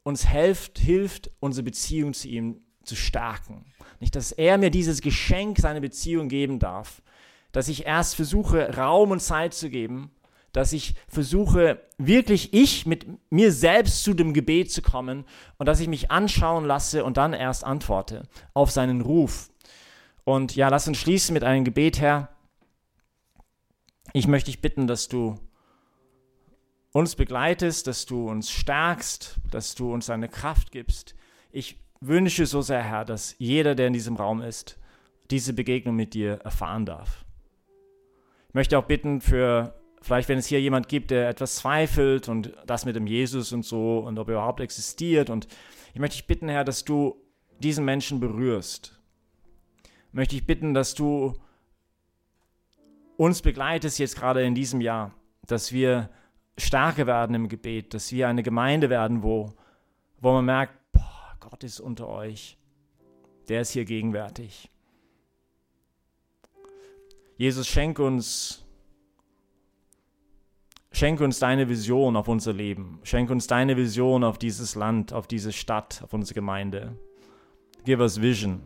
uns 0.03 0.27
hilft, 0.27 0.79
hilft, 0.79 1.31
unsere 1.39 1.63
Beziehung 1.63 2.13
zu 2.13 2.27
ihm 2.27 2.61
zu 2.89 2.95
stärken. 2.95 3.63
Nicht, 3.99 4.15
dass 4.15 4.31
er 4.31 4.57
mir 4.57 4.71
dieses 4.71 5.01
Geschenk, 5.01 5.59
seine 5.59 5.79
Beziehung 5.79 6.27
geben 6.27 6.59
darf, 6.59 7.01
dass 7.51 7.67
ich 7.67 7.85
erst 7.85 8.15
versuche, 8.15 8.75
Raum 8.75 9.11
und 9.11 9.21
Zeit 9.21 9.53
zu 9.53 9.69
geben, 9.69 10.11
dass 10.51 10.73
ich 10.73 10.95
versuche, 11.07 11.81
wirklich 11.97 12.53
ich 12.53 12.85
mit 12.85 13.05
mir 13.31 13.51
selbst 13.51 14.03
zu 14.03 14.13
dem 14.13 14.33
Gebet 14.33 14.71
zu 14.71 14.81
kommen 14.81 15.25
und 15.57 15.67
dass 15.67 15.79
ich 15.79 15.87
mich 15.87 16.11
anschauen 16.11 16.65
lasse 16.65 17.03
und 17.03 17.17
dann 17.17 17.33
erst 17.33 17.63
antworte 17.63 18.23
auf 18.53 18.71
seinen 18.71 19.01
Ruf. 19.01 19.51
Und 20.23 20.55
ja, 20.55 20.69
lass 20.69 20.87
uns 20.87 20.97
schließen 20.97 21.33
mit 21.33 21.43
einem 21.43 21.65
Gebet, 21.65 21.99
Herr. 21.99 22.29
Ich 24.13 24.27
möchte 24.27 24.49
dich 24.49 24.61
bitten, 24.61 24.87
dass 24.87 25.07
du 25.07 25.39
uns 26.91 27.15
begleitest, 27.15 27.85
dass 27.85 28.05
du 28.05 28.29
uns 28.29 28.49
stärkst, 28.49 29.37
dass 29.51 29.75
du 29.75 29.93
uns 29.93 30.09
eine 30.09 30.27
Kraft 30.27 30.71
gibst. 30.71 31.15
Ich 31.51 31.77
wünsche 32.01 32.45
so 32.45 32.61
sehr, 32.61 32.83
Herr, 32.83 33.05
dass 33.05 33.35
jeder, 33.39 33.75
der 33.75 33.87
in 33.87 33.93
diesem 33.93 34.15
Raum 34.15 34.41
ist, 34.41 34.77
diese 35.31 35.53
Begegnung 35.53 35.95
mit 35.95 36.13
dir 36.13 36.39
erfahren 36.43 36.85
darf. 36.85 37.25
Ich 38.47 38.53
möchte 38.53 38.77
auch 38.77 38.85
bitten 38.85 39.21
für, 39.21 39.75
vielleicht 40.01 40.29
wenn 40.29 40.39
es 40.39 40.47
hier 40.47 40.59
jemand 40.59 40.87
gibt, 40.87 41.11
der 41.11 41.29
etwas 41.29 41.57
zweifelt 41.57 42.27
und 42.29 42.53
das 42.65 42.85
mit 42.85 42.95
dem 42.95 43.05
Jesus 43.05 43.53
und 43.53 43.63
so 43.63 43.99
und 43.99 44.17
ob 44.17 44.29
er 44.29 44.35
überhaupt 44.35 44.59
existiert. 44.59 45.29
Und 45.29 45.47
ich 45.93 45.99
möchte 45.99 46.17
dich 46.17 46.27
bitten, 46.27 46.49
Herr, 46.49 46.63
dass 46.63 46.83
du 46.83 47.15
diesen 47.59 47.85
Menschen 47.85 48.19
berührst. 48.19 48.99
Ich 50.07 50.13
möchte 50.13 50.35
dich 50.35 50.47
bitten, 50.47 50.73
dass 50.73 50.95
du 50.95 51.35
uns 53.17 53.41
begleitest 53.41 53.99
jetzt 53.99 54.15
gerade 54.15 54.43
in 54.43 54.55
diesem 54.55 54.81
Jahr, 54.81 55.13
dass 55.45 55.71
wir 55.71 56.09
stärker 56.57 57.05
werden 57.05 57.35
im 57.35 57.49
Gebet, 57.49 57.93
dass 57.93 58.11
wir 58.11 58.27
eine 58.27 58.43
Gemeinde 58.43 58.89
werden, 58.89 59.21
wo, 59.21 59.53
wo 60.19 60.31
man 60.33 60.45
merkt, 60.45 60.78
Gott 61.39 61.63
ist 61.63 61.79
unter 61.79 62.07
euch. 62.07 62.57
Der 63.47 63.61
ist 63.61 63.71
hier 63.71 63.85
gegenwärtig. 63.85 64.69
Jesus, 67.37 67.67
schenk 67.67 67.99
uns, 67.99 68.65
schenk 70.91 71.21
uns 71.21 71.39
deine 71.39 71.69
Vision 71.69 72.15
auf 72.15 72.27
unser 72.27 72.51
Leben. 72.51 72.99
Schenk 73.03 73.29
uns 73.29 73.47
deine 73.47 73.77
Vision 73.77 74.23
auf 74.23 74.37
dieses 74.37 74.75
Land, 74.75 75.13
auf 75.13 75.25
diese 75.25 75.53
Stadt, 75.53 76.01
auf 76.03 76.13
unsere 76.13 76.35
Gemeinde. 76.35 76.97
Give 77.85 78.01
us 78.01 78.21
vision, 78.21 78.61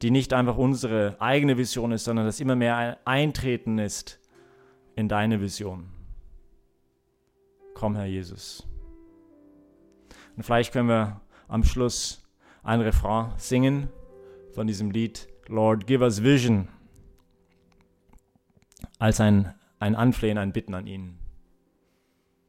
die 0.00 0.10
nicht 0.10 0.32
einfach 0.32 0.56
unsere 0.56 1.16
eigene 1.20 1.58
Vision 1.58 1.92
ist, 1.92 2.04
sondern 2.04 2.24
dass 2.24 2.40
immer 2.40 2.56
mehr 2.56 2.76
ein 2.76 2.96
Eintreten 3.04 3.78
ist 3.78 4.20
in 4.96 5.08
deine 5.08 5.40
Vision. 5.42 5.90
Komm, 7.74 7.94
Herr 7.94 8.06
Jesus. 8.06 8.66
Und 10.34 10.42
vielleicht 10.44 10.72
können 10.72 10.88
wir 10.88 11.20
am 11.48 11.64
Schluss 11.64 12.22
ein 12.62 12.80
Refrain 12.80 13.32
singen 13.36 13.88
von 14.54 14.66
diesem 14.66 14.90
Lied, 14.90 15.28
Lord, 15.48 15.86
give 15.86 16.02
us 16.02 16.22
vision 16.22 16.68
als 18.98 19.20
ein, 19.20 19.54
ein 19.78 19.94
Anflehen, 19.94 20.38
ein 20.38 20.52
Bitten 20.52 20.74
an 20.74 20.86
ihn. 20.86 21.18